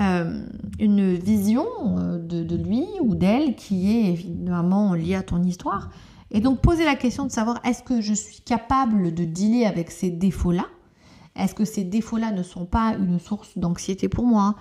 Euh, 0.00 0.46
une 0.78 1.12
vision 1.16 1.66
euh, 1.98 2.18
de 2.18 2.56
lui 2.56 2.86
ou 3.02 3.14
d'elle 3.14 3.56
qui 3.56 3.94
est 3.94 4.10
évidemment 4.10 4.94
liée 4.94 5.16
à 5.16 5.22
ton 5.22 5.42
histoire, 5.42 5.90
et 6.32 6.40
donc 6.40 6.60
poser 6.60 6.84
la 6.84 6.96
question 6.96 7.26
de 7.26 7.30
savoir 7.30 7.60
est-ce 7.64 7.82
que 7.82 8.00
je 8.00 8.14
suis 8.14 8.40
capable 8.40 9.14
de 9.14 9.24
dealer 9.24 9.66
avec 9.66 9.90
ces 9.90 10.10
défauts-là? 10.10 10.66
Est-ce 11.36 11.54
que 11.54 11.64
ces 11.64 11.84
défauts-là 11.84 12.32
ne 12.32 12.42
sont 12.42 12.66
pas 12.66 12.94
une 12.98 13.20
source 13.20 13.56
d'anxiété 13.56 14.08
pour 14.08 14.24
moi, 14.24 14.56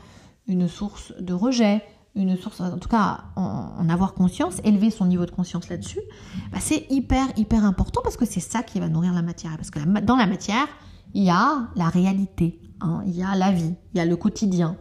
une 0.47 0.67
source 0.67 1.13
de 1.19 1.34
rejet, 1.34 1.81
une 2.15 2.36
source, 2.38 2.60
en 2.60 2.77
tout 2.77 2.89
cas, 2.89 3.25
en, 3.36 3.88
avoir 3.89 4.13
conscience, 4.13 4.57
élever 4.65 4.89
son 4.89 5.05
niveau 5.05 5.25
de 5.25 5.31
conscience 5.31 5.69
là-dessus, 5.69 6.01
bah, 6.51 6.60
c'est 6.60 6.86
hyper, 6.89 7.25
hyper 7.38 7.63
important 7.63 8.01
parce 8.03 8.17
que 8.17 8.25
c'est 8.25 8.41
ça 8.41 8.63
qui 8.63 8.79
va 8.79 8.89
nourrir 8.89 9.13
la 9.13 9.21
matière. 9.21 9.55
Parce 9.55 9.71
que 9.71 9.79
dans 10.01 10.17
la 10.17 10.27
matière, 10.27 10.67
il 11.13 11.23
y 11.23 11.29
a 11.29 11.69
la 11.75 11.89
réalité, 11.89 12.60
hein. 12.81 13.01
il 13.05 13.15
y 13.15 13.23
a 13.23 13.36
la 13.36 13.51
vie, 13.51 13.75
il 13.93 13.97
y 13.97 14.01
a 14.01 14.05
le 14.05 14.15
quotidien, 14.17 14.77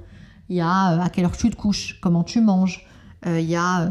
il 0.48 0.56
y 0.56 0.60
a 0.60 0.94
euh, 0.94 1.00
à 1.00 1.08
quelle 1.08 1.24
heure 1.24 1.36
tu 1.36 1.50
te 1.50 1.56
couches, 1.56 1.98
comment 2.00 2.24
tu 2.24 2.40
manges, 2.40 2.86
euh, 3.26 3.40
il 3.40 3.48
y 3.48 3.56
a 3.56 3.82
euh, 3.82 3.90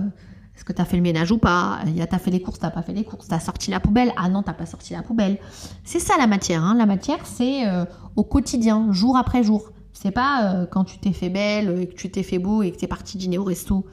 est-ce 0.60 0.66
que 0.66 0.74
tu 0.74 0.82
as 0.82 0.86
fait 0.86 0.98
le 0.98 1.04
ménage 1.04 1.32
ou 1.32 1.38
pas? 1.38 1.80
Tu 1.86 2.02
as 2.02 2.20
fait 2.20 2.32
les 2.32 2.42
courses, 2.42 2.60
t'as 2.60 2.70
pas 2.70 2.82
fait 2.82 2.92
les 2.92 3.06
courses, 3.06 3.30
tu 3.30 3.34
as 3.34 3.40
sorti 3.40 3.72
la 3.72 3.80
poubelle, 3.80 4.12
ah 4.18 4.28
non, 4.28 4.44
t'as 4.44 4.52
pas 4.52 4.66
sorti 4.66 4.92
la 4.92 5.02
poubelle. 5.02 5.38
C'est 5.86 6.00
ça 6.00 6.16
la 6.18 6.28
matière. 6.28 6.66
Hein. 6.66 6.76
La 6.78 6.86
matière, 6.86 7.20
c'est 7.24 7.66
euh, 7.66 7.86
au 8.18 8.26
quotidien, 8.26 8.92
jour 8.92 9.16
après 9.16 9.42
jour. 9.42 9.72
C'est 9.94 10.12
pas 10.12 10.44
euh, 10.44 10.66
quand 10.66 10.84
tu 10.84 10.98
t'es 10.98 11.14
fait 11.14 11.30
belle 11.30 11.80
et 11.80 11.88
que 11.88 11.96
tu 11.96 12.12
t'es 12.12 12.24
fait 12.24 12.40
beau 12.40 12.62
et 12.62 12.72
que 12.72 12.78
tu 12.78 12.84
es 12.84 12.88
parti 12.90 13.18
dîner 13.18 13.38
au 13.38 13.46
resto 13.46 13.86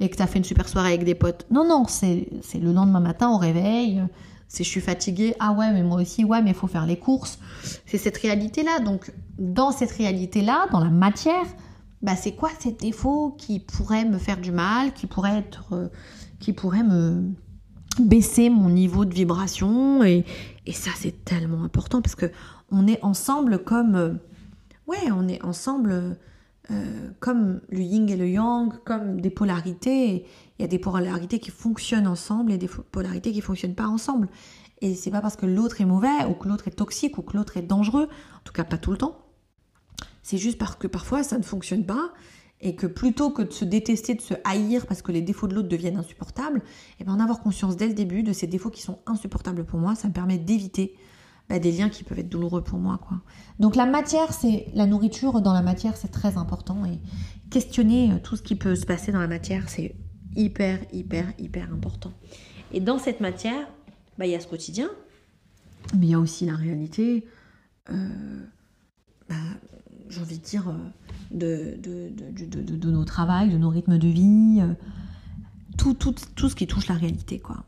et 0.00 0.08
que 0.08 0.16
tu 0.16 0.22
as 0.22 0.26
fait 0.26 0.38
une 0.38 0.44
super 0.44 0.68
soirée 0.68 0.88
avec 0.88 1.04
des 1.04 1.14
potes. 1.14 1.46
Non, 1.52 1.64
non, 1.64 1.84
c'est 1.86 2.26
le 2.54 2.72
lendemain 2.72 2.98
matin 2.98 3.30
au 3.30 3.36
réveil. 3.36 4.02
C'est 4.48 4.64
je 4.64 4.68
suis 4.70 4.80
fatiguée. 4.80 5.36
Ah 5.38 5.52
ouais, 5.52 5.70
mais 5.70 5.84
moi 5.84 6.00
aussi, 6.00 6.24
ouais, 6.24 6.42
mais 6.42 6.50
il 6.50 6.56
faut 6.56 6.66
faire 6.66 6.86
les 6.86 6.96
courses. 6.96 7.38
C'est 7.86 7.98
cette 7.98 8.16
réalité-là. 8.16 8.80
Donc, 8.80 9.12
dans 9.38 9.70
cette 9.70 9.92
réalité-là, 9.92 10.66
dans 10.72 10.80
la 10.80 10.90
matière, 10.90 11.46
bah, 12.02 12.16
c'est 12.16 12.32
quoi 12.32 12.50
ces 12.58 12.72
défauts 12.72 13.34
qui 13.38 13.60
pourraient 13.60 14.04
me 14.04 14.18
faire 14.18 14.40
du 14.40 14.52
mal, 14.52 14.92
qui 14.92 15.06
pourraient 15.06 15.38
être, 15.38 15.72
euh, 15.72 15.88
qui 16.38 16.52
pourraient 16.52 16.84
me 16.84 17.32
baisser 17.98 18.50
mon 18.50 18.70
niveau 18.70 19.04
de 19.04 19.12
vibration 19.12 20.04
et, 20.04 20.24
et 20.66 20.72
ça 20.72 20.90
c'est 20.96 21.24
tellement 21.24 21.64
important 21.64 22.00
parce 22.00 22.14
que 22.14 22.30
on 22.70 22.86
est 22.86 23.02
ensemble 23.02 23.64
comme 23.64 23.96
euh, 23.96 24.14
ouais 24.86 25.10
on 25.10 25.26
est 25.26 25.42
ensemble 25.44 26.16
euh, 26.70 27.10
comme 27.18 27.60
le 27.70 27.80
yin 27.80 28.08
et 28.08 28.16
le 28.16 28.28
yang 28.28 28.72
comme 28.84 29.20
des 29.20 29.30
polarités 29.30 30.26
il 30.58 30.62
y 30.62 30.64
a 30.64 30.68
des 30.68 30.78
polarités 30.78 31.38
qui 31.38 31.50
fonctionnent 31.50 32.06
ensemble 32.06 32.52
et 32.52 32.58
des 32.58 32.68
polarités 32.68 33.32
qui 33.32 33.40
fonctionnent 33.40 33.76
pas 33.76 33.86
ensemble. 33.86 34.28
Et 34.80 34.94
c'est 34.94 35.10
pas 35.10 35.20
parce 35.20 35.36
que 35.36 35.46
l'autre 35.46 35.80
est 35.80 35.84
mauvais 35.84 36.24
ou 36.28 36.34
que 36.34 36.48
l'autre 36.48 36.68
est 36.68 36.72
toxique 36.72 37.18
ou 37.18 37.22
que 37.22 37.36
l'autre 37.36 37.56
est 37.56 37.62
dangereux 37.62 38.04
en 38.04 38.40
tout 38.44 38.52
cas 38.52 38.64
pas 38.64 38.78
tout 38.78 38.92
le 38.92 38.98
temps 38.98 39.16
c'est 40.28 40.36
juste 40.36 40.58
parce 40.58 40.76
que 40.76 40.86
parfois 40.86 41.22
ça 41.22 41.38
ne 41.38 41.42
fonctionne 41.42 41.86
pas 41.86 42.12
et 42.60 42.76
que 42.76 42.86
plutôt 42.86 43.30
que 43.30 43.40
de 43.40 43.50
se 43.50 43.64
détester, 43.64 44.14
de 44.14 44.20
se 44.20 44.34
haïr 44.44 44.86
parce 44.86 45.00
que 45.00 45.10
les 45.10 45.22
défauts 45.22 45.46
de 45.46 45.54
l'autre 45.54 45.68
deviennent 45.68 45.96
insupportables, 45.96 46.58
et 46.58 46.62
eh 47.00 47.04
bien 47.04 47.14
en 47.14 47.20
avoir 47.20 47.40
conscience 47.40 47.78
dès 47.78 47.88
le 47.88 47.94
début 47.94 48.22
de 48.22 48.34
ces 48.34 48.46
défauts 48.46 48.68
qui 48.68 48.82
sont 48.82 48.98
insupportables 49.06 49.64
pour 49.64 49.78
moi, 49.78 49.94
ça 49.94 50.06
me 50.06 50.12
permet 50.12 50.36
d'éviter 50.36 50.94
bah, 51.48 51.58
des 51.58 51.72
liens 51.72 51.88
qui 51.88 52.04
peuvent 52.04 52.18
être 52.18 52.28
douloureux 52.28 52.62
pour 52.62 52.78
moi. 52.78 53.00
Donc 53.58 53.74
la 53.74 53.86
matière, 53.86 54.34
c'est 54.34 54.66
la 54.74 54.84
nourriture 54.84 55.40
dans 55.40 55.54
la 55.54 55.62
matière, 55.62 55.96
c'est 55.96 56.12
très 56.12 56.36
important 56.36 56.84
et 56.84 56.98
questionner 57.48 58.12
euh, 58.12 58.18
tout 58.22 58.36
ce 58.36 58.42
qui 58.42 58.54
peut 58.54 58.76
se 58.76 58.84
passer 58.84 59.12
dans 59.12 59.20
la 59.20 59.28
matière, 59.28 59.70
c'est 59.70 59.96
hyper, 60.36 60.78
hyper, 60.92 61.32
hyper 61.38 61.72
important. 61.72 62.12
Et 62.72 62.80
dans 62.80 62.98
cette 62.98 63.20
matière, 63.20 63.66
bah, 64.18 64.26
il 64.26 64.32
y 64.32 64.34
a 64.34 64.40
ce 64.40 64.46
quotidien, 64.46 64.90
mais 65.96 66.04
il 66.04 66.10
y 66.10 66.14
a 66.14 66.18
aussi 66.18 66.44
la 66.44 66.54
réalité. 66.54 67.24
Euh, 67.88 68.44
bah, 69.28 69.36
j'ai 70.10 70.20
envie 70.20 70.38
de 70.38 70.44
dire, 70.44 70.68
euh, 70.68 70.74
de, 71.30 71.78
de, 71.80 72.76
de, 72.76 72.90
nos 72.90 73.04
travails, 73.04 73.50
de 73.50 73.58
nos 73.58 73.68
rythmes 73.68 73.98
de 73.98 74.08
vie, 74.08 74.58
euh, 74.60 74.74
tout, 75.76 75.94
tout, 75.94 76.14
tout 76.34 76.48
ce 76.48 76.54
qui 76.54 76.66
touche 76.66 76.88
la 76.88 76.94
réalité. 76.94 77.38
quoi. 77.38 77.64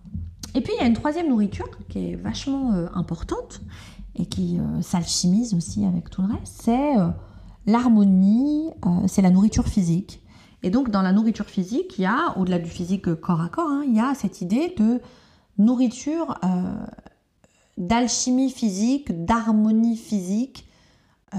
Et 0.55 0.61
puis 0.61 0.73
il 0.77 0.81
y 0.81 0.85
a 0.85 0.87
une 0.87 0.95
troisième 0.95 1.29
nourriture 1.29 1.69
qui 1.89 2.11
est 2.11 2.17
vachement 2.17 2.73
euh, 2.73 2.87
importante 2.95 3.61
et 4.17 4.27
qui 4.27 4.59
s'alchimise 4.83 5.55
aussi 5.55 5.87
avec 5.87 6.11
tout 6.11 6.21
le 6.21 6.35
reste, 6.35 6.63
c'est 6.63 6.93
l'harmonie, 7.65 8.71
c'est 9.07 9.23
la 9.23 9.31
nourriture 9.31 9.67
physique. 9.67 10.21
Et 10.63 10.69
donc 10.69 10.91
dans 10.91 11.01
la 11.01 11.13
nourriture 11.13 11.47
physique, 11.47 11.97
il 11.97 12.03
y 12.03 12.07
a, 12.07 12.37
au-delà 12.37 12.59
du 12.59 12.69
physique 12.69 13.15
corps 13.15 13.41
à 13.41 13.49
corps, 13.49 13.71
hein, 13.71 13.85
il 13.87 13.95
y 13.95 14.01
a 14.01 14.15
cette 14.15 14.43
idée 14.43 14.75
de 14.77 15.01
nourriture, 15.59 16.39
d'alchimie 17.79 18.51
physique, 18.51 19.25
d'harmonie 19.25 19.97
physique, 19.97 20.69
euh, 21.35 21.39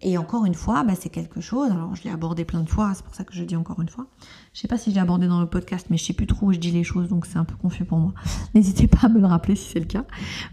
et 0.00 0.16
encore 0.16 0.46
une 0.46 0.54
fois, 0.54 0.82
bah, 0.82 0.94
c'est 0.98 1.10
quelque 1.10 1.40
chose, 1.40 1.70
alors 1.70 1.94
je 1.94 2.04
l'ai 2.04 2.10
abordé 2.10 2.44
plein 2.44 2.60
de 2.60 2.68
fois, 2.68 2.92
c'est 2.94 3.04
pour 3.04 3.14
ça 3.14 3.24
que 3.24 3.34
je 3.34 3.44
dis 3.44 3.56
encore 3.56 3.80
une 3.80 3.88
fois. 3.88 4.06
Je 4.54 4.60
sais 4.60 4.68
pas 4.68 4.78
si 4.78 4.92
j'ai 4.92 5.00
abordé 5.00 5.28
dans 5.28 5.40
le 5.40 5.46
podcast, 5.46 5.88
mais 5.90 5.98
je 5.98 6.04
sais 6.04 6.12
plus 6.14 6.26
trop 6.26 6.46
où 6.46 6.52
je 6.52 6.58
dis 6.58 6.70
les 6.70 6.84
choses, 6.84 7.08
donc 7.08 7.26
c'est 7.26 7.36
un 7.36 7.44
peu 7.44 7.56
confus 7.56 7.84
pour 7.84 7.98
moi. 7.98 8.14
N'hésitez 8.54 8.86
pas 8.86 9.06
à 9.06 9.08
me 9.08 9.20
le 9.20 9.26
rappeler 9.26 9.56
si 9.56 9.70
c'est 9.72 9.80
le 9.80 9.84
cas. 9.84 10.04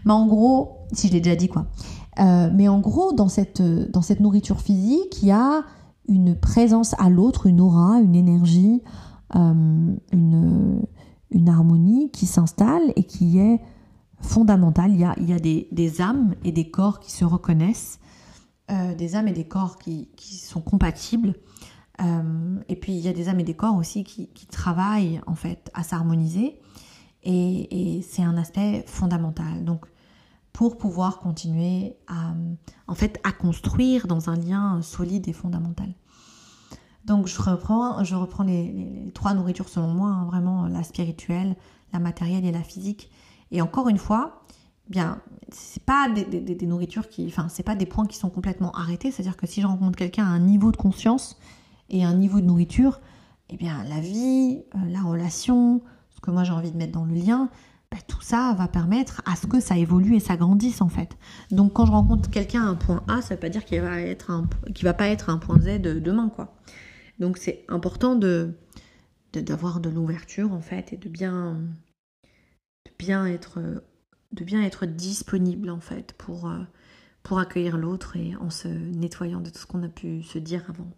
Mais 0.04 0.12
en 0.12 0.26
gros, 0.26 0.86
si 0.92 1.08
je 1.08 1.14
l'ai 1.14 1.20
déjà 1.20 1.36
dit 1.36 1.48
quoi. 1.48 1.66
Euh, 2.20 2.50
mais 2.52 2.68
en 2.68 2.80
gros, 2.80 3.12
dans 3.12 3.28
cette, 3.28 3.62
dans 3.62 4.02
cette 4.02 4.20
nourriture 4.20 4.60
physique, 4.60 5.22
il 5.22 5.28
y 5.28 5.32
a 5.32 5.62
une 6.08 6.34
présence 6.38 6.94
à 6.98 7.08
l'autre, 7.08 7.46
une 7.46 7.60
aura, 7.60 8.00
une 8.00 8.14
énergie, 8.14 8.82
euh, 9.34 9.94
une, 10.12 10.82
une 11.30 11.48
harmonie 11.48 12.10
qui 12.10 12.26
s'installe 12.26 12.92
et 12.96 13.04
qui 13.04 13.38
est 13.38 13.60
fondamentale. 14.20 14.90
Il 14.92 15.00
y 15.00 15.04
a, 15.04 15.14
y 15.20 15.32
a 15.32 15.38
des, 15.38 15.68
des 15.72 16.02
âmes 16.02 16.34
et 16.44 16.52
des 16.52 16.70
corps 16.70 17.00
qui 17.00 17.12
se 17.12 17.24
reconnaissent 17.24 18.00
euh, 18.70 18.94
des 18.94 19.16
âmes 19.16 19.28
et 19.28 19.32
des 19.32 19.46
corps 19.46 19.78
qui, 19.78 20.08
sont 20.18 20.60
compatibles. 20.60 21.34
Euh, 22.00 22.58
et 22.68 22.76
puis 22.76 22.92
il 22.92 23.00
y 23.00 23.08
a 23.08 23.12
des 23.12 23.28
âmes 23.28 23.40
et 23.40 23.44
des 23.44 23.54
corps 23.54 23.76
aussi 23.76 24.04
qui, 24.04 24.28
travaillent 24.50 25.20
en 25.26 25.34
fait 25.34 25.70
à 25.74 25.82
s'harmoniser. 25.82 26.60
Et, 27.24 28.04
c'est 28.08 28.22
un 28.22 28.36
aspect 28.36 28.84
fondamental. 28.86 29.64
Donc 29.64 29.86
pour 30.52 30.76
pouvoir 30.76 31.18
continuer 31.18 31.96
à, 32.08 32.34
en 32.88 32.94
fait, 32.94 33.20
à 33.24 33.32
construire 33.32 34.06
dans 34.06 34.28
un 34.28 34.36
lien 34.36 34.82
solide 34.82 35.28
et 35.28 35.32
fondamental. 35.32 35.94
Donc 37.04 37.26
je 37.26 37.40
reprends, 37.40 38.04
je 38.04 38.14
reprends 38.14 38.44
les, 38.44 39.10
trois 39.14 39.32
nourritures 39.34 39.68
selon 39.68 39.88
moi, 39.88 40.10
hein, 40.10 40.26
vraiment 40.26 40.66
la 40.66 40.82
spirituelle, 40.82 41.56
la 41.92 42.00
matérielle 42.00 42.44
et 42.44 42.52
la 42.52 42.62
physique. 42.62 43.10
Et 43.50 43.62
encore 43.62 43.88
une 43.88 43.98
fois, 43.98 44.42
bien, 44.88 45.20
c'est 45.50 45.82
pas 45.82 46.08
des, 46.08 46.66
nourritures 46.66 47.08
qui, 47.08 47.26
enfin, 47.26 47.48
c'est 47.48 47.62
pas 47.62 47.74
des 47.74 47.86
points 47.86 48.06
qui 48.06 48.16
sont 48.16 48.30
complètement 48.30 48.72
arrêtés. 48.72 49.10
C'est-à-dire 49.10 49.36
que 49.36 49.46
si 49.46 49.60
je 49.60 49.66
rencontre 49.66 49.96
quelqu'un 49.96 50.24
à 50.24 50.28
un 50.28 50.40
niveau 50.40 50.70
de 50.70 50.76
conscience 50.76 51.38
et 51.90 52.04
un 52.04 52.14
niveau 52.14 52.40
de 52.40 52.46
nourriture, 52.46 53.00
eh 53.50 53.56
bien 53.56 53.82
la 53.84 54.00
vie, 54.00 54.62
euh, 54.74 54.78
la 54.90 55.02
relation, 55.02 55.82
ce 56.10 56.20
que 56.20 56.30
moi 56.30 56.44
j'ai 56.44 56.52
envie 56.52 56.70
de 56.70 56.76
mettre 56.76 56.92
dans 56.92 57.04
le 57.04 57.14
lien, 57.14 57.48
bah, 57.90 57.98
tout 58.06 58.20
ça 58.20 58.54
va 58.58 58.68
permettre 58.68 59.22
à 59.24 59.36
ce 59.36 59.46
que 59.46 59.60
ça 59.60 59.78
évolue 59.78 60.16
et 60.16 60.20
s'agrandisse 60.20 60.82
en 60.82 60.88
fait. 60.88 61.16
Donc 61.50 61.72
quand 61.72 61.86
je 61.86 61.92
rencontre 61.92 62.30
quelqu'un 62.30 62.62
à 62.62 62.68
un 62.68 62.74
point 62.74 63.02
A, 63.08 63.22
ça 63.22 63.34
veut 63.34 63.40
pas 63.40 63.48
dire 63.48 63.64
qu'il 63.64 63.80
va 63.80 64.00
être 64.00 64.30
un, 64.30 64.48
va 64.82 64.94
pas 64.94 65.08
être 65.08 65.30
un 65.30 65.38
point 65.38 65.58
Z 65.58 65.80
demain 65.80 66.28
quoi. 66.28 66.54
Donc 67.18 67.38
c'est 67.38 67.64
important 67.68 68.16
de 68.16 68.54
d'avoir 69.34 69.80
de, 69.80 69.90
l'ouverture 69.90 70.52
en 70.52 70.60
fait 70.60 70.92
et 70.92 70.96
de 70.96 71.08
bien 71.08 71.60
de 72.86 72.90
bien 72.98 73.26
être 73.26 73.60
de 74.32 74.44
bien 74.44 74.62
être 74.62 74.86
disponible 74.86 75.70
en 75.70 75.80
fait 75.80 76.12
pour 76.12 76.48
euh, 76.48 76.62
pour 77.22 77.38
accueillir 77.38 77.76
l'autre 77.76 78.16
et 78.16 78.34
en 78.36 78.50
se 78.50 78.68
nettoyant 78.68 79.40
de 79.40 79.50
tout 79.50 79.58
ce 79.58 79.66
qu'on 79.66 79.82
a 79.82 79.88
pu 79.88 80.22
se 80.22 80.38
dire 80.38 80.64
avant. 80.68 80.90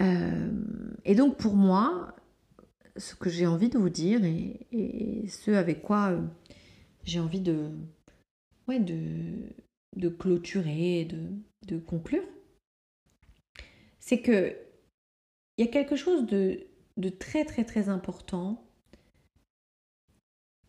Euh, 0.00 0.50
et 1.04 1.14
donc 1.14 1.36
pour 1.36 1.54
moi, 1.54 2.14
ce 2.96 3.14
que 3.14 3.30
j'ai 3.30 3.46
envie 3.46 3.68
de 3.68 3.78
vous 3.78 3.90
dire 3.90 4.24
et, 4.24 5.26
ce 5.28 5.50
avec 5.50 5.82
quoi 5.82 6.10
euh, 6.10 6.22
j'ai 7.04 7.20
envie 7.20 7.40
de, 7.40 7.70
ouais, 8.68 8.78
de, 8.78 9.54
de 9.96 10.08
clôturer, 10.08 11.04
de, 11.04 11.32
de 11.66 11.78
conclure, 11.78 12.24
c'est 13.98 14.20
que 14.22 14.56
il 15.56 15.64
y 15.64 15.68
a 15.68 15.70
quelque 15.70 15.96
chose 15.96 16.24
de, 16.26 16.66
de 16.96 17.08
très 17.08 17.44
très 17.44 17.64
très 17.64 17.88
important. 17.88 18.67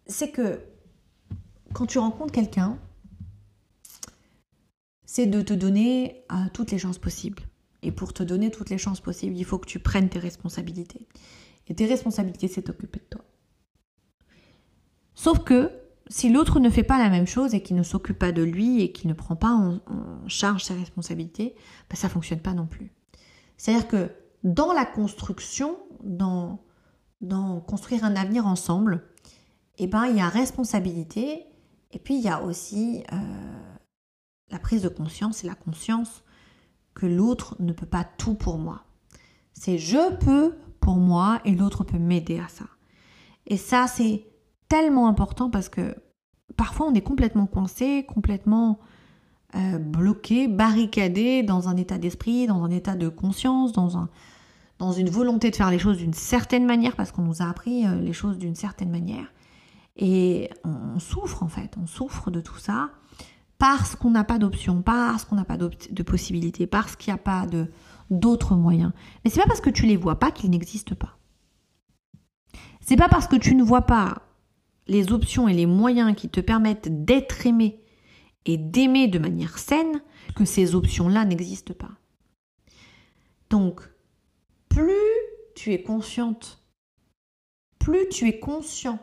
C'est 0.09 0.31
que 0.31 0.59
quand 1.73 1.85
tu 1.85 1.99
rencontres 1.99 2.33
quelqu'un, 2.33 2.77
c'est 5.05 5.27
de 5.27 5.41
te 5.41 5.53
donner 5.53 6.25
à 6.29 6.49
toutes 6.49 6.71
les 6.71 6.79
chances 6.79 6.97
possibles. 6.97 7.43
Et 7.81 7.91
pour 7.91 8.11
te 8.11 8.23
donner 8.23 8.51
toutes 8.51 8.69
les 8.69 8.77
chances 8.77 8.99
possibles, 8.99 9.37
il 9.37 9.45
faut 9.45 9.57
que 9.57 9.67
tu 9.67 9.79
prennes 9.79 10.09
tes 10.09 10.19
responsabilités. 10.19 11.07
Et 11.67 11.75
tes 11.75 11.85
responsabilités, 11.85 12.47
c'est 12.47 12.63
t'occuper 12.63 12.99
de 12.99 13.17
toi. 13.17 13.25
Sauf 15.13 15.39
que 15.43 15.71
si 16.09 16.29
l'autre 16.29 16.59
ne 16.59 16.69
fait 16.69 16.83
pas 16.83 16.97
la 16.97 17.09
même 17.09 17.27
chose 17.27 17.53
et 17.53 17.61
qu'il 17.61 17.75
ne 17.75 17.83
s'occupe 17.83 18.17
pas 18.17 18.31
de 18.31 18.41
lui 18.41 18.81
et 18.81 18.91
qu'il 18.91 19.09
ne 19.09 19.13
prend 19.13 19.35
pas 19.35 19.51
en, 19.51 19.79
charge 20.27 20.63
ses 20.63 20.73
responsabilités, 20.73 21.55
ben 21.89 21.95
ça 21.95 22.07
ne 22.07 22.13
fonctionne 22.13 22.39
pas 22.39 22.53
non 22.53 22.65
plus. 22.65 22.91
C'est-à-dire 23.57 23.87
que 23.87 24.11
dans 24.43 24.73
la 24.73 24.85
construction, 24.85 25.77
dans 26.03 26.59
construire 27.67 28.03
un 28.05 28.15
avenir 28.15 28.47
ensemble, 28.47 29.08
eh 29.79 29.87
ben, 29.87 30.05
il 30.07 30.17
y 30.17 30.21
a 30.21 30.29
responsabilité 30.29 31.45
et 31.91 31.99
puis 31.99 32.15
il 32.15 32.21
y 32.21 32.29
a 32.29 32.43
aussi 32.43 33.03
euh, 33.11 33.17
la 34.51 34.59
prise 34.59 34.83
de 34.83 34.89
conscience 34.89 35.43
et 35.43 35.47
la 35.47 35.55
conscience 35.55 36.23
que 36.93 37.05
l'autre 37.05 37.55
ne 37.59 37.71
peut 37.71 37.85
pas 37.85 38.03
tout 38.03 38.35
pour 38.35 38.57
moi. 38.57 38.83
C'est 39.53 39.77
je 39.77 40.15
peux 40.17 40.55
pour 40.79 40.97
moi 40.97 41.41
et 41.45 41.55
l'autre 41.55 41.83
peut 41.83 41.97
m'aider 41.97 42.39
à 42.39 42.47
ça. 42.47 42.65
Et 43.47 43.57
ça, 43.57 43.87
c'est 43.87 44.25
tellement 44.67 45.07
important 45.07 45.49
parce 45.49 45.69
que 45.69 45.95
parfois 46.55 46.87
on 46.87 46.93
est 46.93 47.01
complètement 47.01 47.47
coincé, 47.47 48.05
complètement 48.07 48.79
euh, 49.55 49.79
bloqué, 49.79 50.47
barricadé 50.47 51.41
dans 51.41 51.69
un 51.69 51.77
état 51.77 51.97
d'esprit, 51.97 52.45
dans 52.45 52.63
un 52.63 52.69
état 52.69 52.95
de 52.95 53.09
conscience, 53.09 53.71
dans, 53.71 53.97
un, 53.97 54.09
dans 54.77 54.91
une 54.91 55.09
volonté 55.09 55.49
de 55.49 55.55
faire 55.55 55.71
les 55.71 55.79
choses 55.79 55.97
d'une 55.97 56.13
certaine 56.13 56.65
manière 56.65 56.95
parce 56.95 57.11
qu'on 57.11 57.23
nous 57.23 57.41
a 57.41 57.49
appris 57.49 57.85
euh, 57.87 57.99
les 57.99 58.13
choses 58.13 58.37
d'une 58.37 58.55
certaine 58.55 58.91
manière. 58.91 59.31
Et 60.01 60.49
on 60.63 60.97
souffre 60.97 61.43
en 61.43 61.49
fait, 61.49 61.75
on 61.77 61.85
souffre 61.85 62.31
de 62.31 62.39
tout 62.39 62.57
ça 62.57 62.91
parce 63.57 63.97
qu'on 63.97 64.11
n'a 64.11 64.23
pas 64.23 64.39
d'option, 64.39 64.81
parce 64.81 65.25
qu'on 65.25 65.35
n'a 65.35 65.43
pas 65.43 65.57
de 65.57 66.03
possibilité, 66.03 66.65
parce 66.65 66.95
qu'il 66.95 67.13
n'y 67.13 67.19
a 67.19 67.21
pas 67.21 67.45
d'autres 68.09 68.55
moyens. 68.55 68.93
Mais 69.23 69.29
c'est 69.29 69.41
pas 69.41 69.47
parce 69.47 69.59
que 69.59 69.69
tu 69.69 69.85
les 69.85 69.97
vois 69.97 70.17
pas 70.17 70.31
qu'ils 70.31 70.49
n'existent 70.49 70.95
pas. 70.95 71.17
C'est 72.79 72.95
pas 72.95 73.09
parce 73.09 73.27
que 73.27 73.35
tu 73.35 73.55
ne 73.55 73.63
vois 73.63 73.81
pas 73.81 74.21
les 74.87 75.11
options 75.11 75.49
et 75.49 75.53
les 75.53 75.65
moyens 75.65 76.15
qui 76.15 76.29
te 76.29 76.39
permettent 76.39 77.03
d'être 77.03 77.45
aimé 77.45 77.83
et 78.45 78.57
d'aimer 78.57 79.09
de 79.09 79.19
manière 79.19 79.57
saine 79.57 80.01
que 80.33 80.45
ces 80.45 80.75
options-là 80.75 81.25
n'existent 81.25 81.73
pas. 81.73 81.91
Donc, 83.49 83.81
plus 84.69 84.93
tu 85.55 85.73
es 85.73 85.83
consciente, 85.83 86.63
plus 87.77 88.07
tu 88.07 88.29
es 88.29 88.39
conscient 88.39 88.99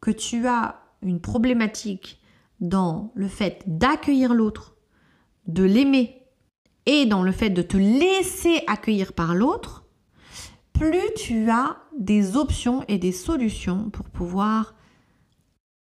que 0.00 0.10
tu 0.10 0.46
as 0.46 0.80
une 1.02 1.20
problématique 1.20 2.20
dans 2.60 3.12
le 3.14 3.28
fait 3.28 3.62
d'accueillir 3.66 4.34
l'autre, 4.34 4.76
de 5.46 5.64
l'aimer 5.64 6.22
et 6.86 7.06
dans 7.06 7.22
le 7.22 7.32
fait 7.32 7.50
de 7.50 7.62
te 7.62 7.76
laisser 7.76 8.62
accueillir 8.66 9.12
par 9.12 9.34
l'autre, 9.34 9.84
plus 10.72 11.12
tu 11.16 11.50
as 11.50 11.76
des 11.98 12.36
options 12.36 12.84
et 12.88 12.98
des 12.98 13.12
solutions 13.12 13.90
pour 13.90 14.08
pouvoir 14.08 14.74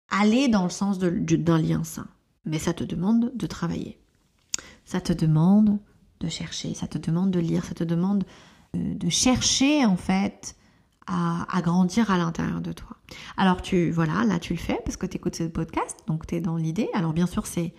aller 0.10 0.48
dans 0.48 0.64
le 0.64 0.70
sens 0.70 1.00
d'un 1.00 1.58
lien 1.58 1.84
sain. 1.84 2.08
Mais 2.46 2.60
ça 2.60 2.74
te 2.74 2.84
demande 2.84 3.32
de 3.36 3.48
travailler. 3.48 4.00
Ça 4.86 5.00
te 5.00 5.14
demande 5.14 5.80
de 6.20 6.28
chercher, 6.28 6.74
ça 6.74 6.88
te 6.88 6.98
demande 6.98 7.32
de 7.32 7.40
lire, 7.40 7.64
ça 7.64 7.76
te 7.76 7.84
demande 7.84 8.24
euh, 8.76 8.96
de 8.96 9.10
chercher 9.10 9.86
en 9.86 9.96
fait 9.96 10.56
à, 11.10 11.62
grandir 11.62 12.12
à 12.12 12.18
l'intérieur 12.18 12.62
de 12.62 12.72
toi. 12.72 12.98
Alors 13.38 13.62
tu, 13.62 13.90
voilà, 13.92 14.24
là 14.26 14.40
tu 14.40 14.54
le 14.54 14.60
fais 14.60 14.80
parce 14.86 14.98
que 14.98 15.06
tu 15.06 15.18
écoutes 15.18 15.36
ce 15.36 15.44
podcast, 15.44 15.98
donc 16.08 16.28
tu 16.28 16.36
es 16.36 16.42
dans 16.42 16.56
l'idée. 16.56 16.90
Alors 16.94 17.14
bien 17.14 17.28
sûr, 17.28 17.48
c'est 17.48 17.74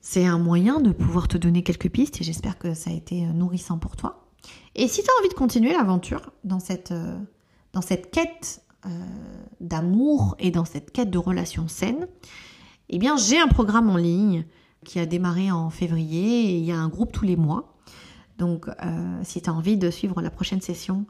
c'est 0.00 0.24
un 0.24 0.38
moyen 0.38 0.80
de 0.80 0.92
pouvoir 0.92 1.26
te 1.26 1.36
donner 1.36 1.64
quelques 1.64 1.90
pistes 1.90 2.20
et 2.20 2.24
j'espère 2.24 2.58
que 2.58 2.74
ça 2.74 2.90
a 2.90 2.92
été 2.92 3.24
euh, 3.24 3.32
nourrissant 3.32 3.76
pour 3.76 3.96
toi. 3.96 4.28
Et 4.76 4.86
si 4.86 5.02
tu 5.02 5.08
as 5.10 5.20
envie 5.20 5.28
de 5.28 5.34
continuer 5.34 5.72
l'aventure 5.72 6.30
dans 6.44 6.60
cette, 6.60 6.92
euh, 6.92 7.18
dans 7.72 7.80
cette 7.80 8.12
quête 8.12 8.62
euh, 8.86 8.88
d'amour 9.60 10.36
et 10.38 10.52
dans 10.52 10.64
cette 10.64 10.92
quête 10.92 11.10
de 11.10 11.18
relations 11.18 11.66
saines, 11.66 12.06
eh 12.88 12.98
bien 12.98 13.16
j'ai 13.16 13.40
un 13.40 13.48
programme 13.48 13.90
en 13.90 13.96
ligne 13.96 14.46
qui 14.84 15.00
a 15.00 15.06
démarré 15.06 15.50
en 15.50 15.70
février 15.70 16.52
et 16.52 16.56
il 16.56 16.64
y 16.64 16.70
a 16.70 16.78
un 16.78 16.88
groupe 16.88 17.10
tous 17.10 17.24
les 17.24 17.36
mois. 17.36 17.74
Donc 18.38 18.66
si 19.22 19.40
tu 19.40 19.48
as 19.50 19.52
envie 19.52 19.78
de 19.78 19.90
suivre 19.90 20.20
la 20.20 20.30
prochaine 20.30 20.60
session 20.60 21.06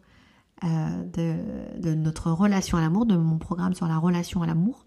de, 0.62 1.78
de, 1.78 1.94
notre 1.94 2.30
relation 2.30 2.78
à 2.78 2.80
l'amour, 2.80 3.06
de 3.06 3.16
mon 3.16 3.38
programme 3.38 3.74
sur 3.74 3.86
la 3.86 3.98
relation 3.98 4.42
à 4.42 4.46
l'amour, 4.46 4.86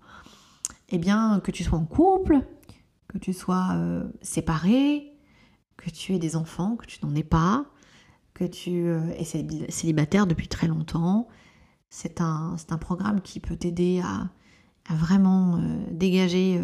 eh 0.89 0.97
bien 0.97 1.39
que 1.43 1.51
tu 1.51 1.63
sois 1.63 1.77
en 1.77 1.85
couple, 1.85 2.41
que 3.09 3.17
tu 3.17 3.33
sois 3.33 3.69
euh, 3.73 4.07
séparé, 4.21 5.11
que 5.75 5.89
tu 5.89 6.13
aies 6.13 6.19
des 6.19 6.35
enfants, 6.35 6.75
que 6.77 6.85
tu 6.85 7.05
n'en 7.05 7.13
aies 7.15 7.23
pas, 7.23 7.65
que 8.33 8.45
tu 8.45 8.87
euh, 8.87 9.11
es 9.17 9.25
célibataire 9.69 10.27
depuis 10.27 10.47
très 10.47 10.67
longtemps. 10.67 11.27
C'est 11.89 12.21
un, 12.21 12.55
un, 12.69 12.77
programme 12.77 13.21
qui 13.21 13.39
peut 13.39 13.55
t'aider 13.55 14.01
à, 14.01 14.29
vraiment 14.93 15.57
euh, 15.57 15.85
dégager 15.91 16.61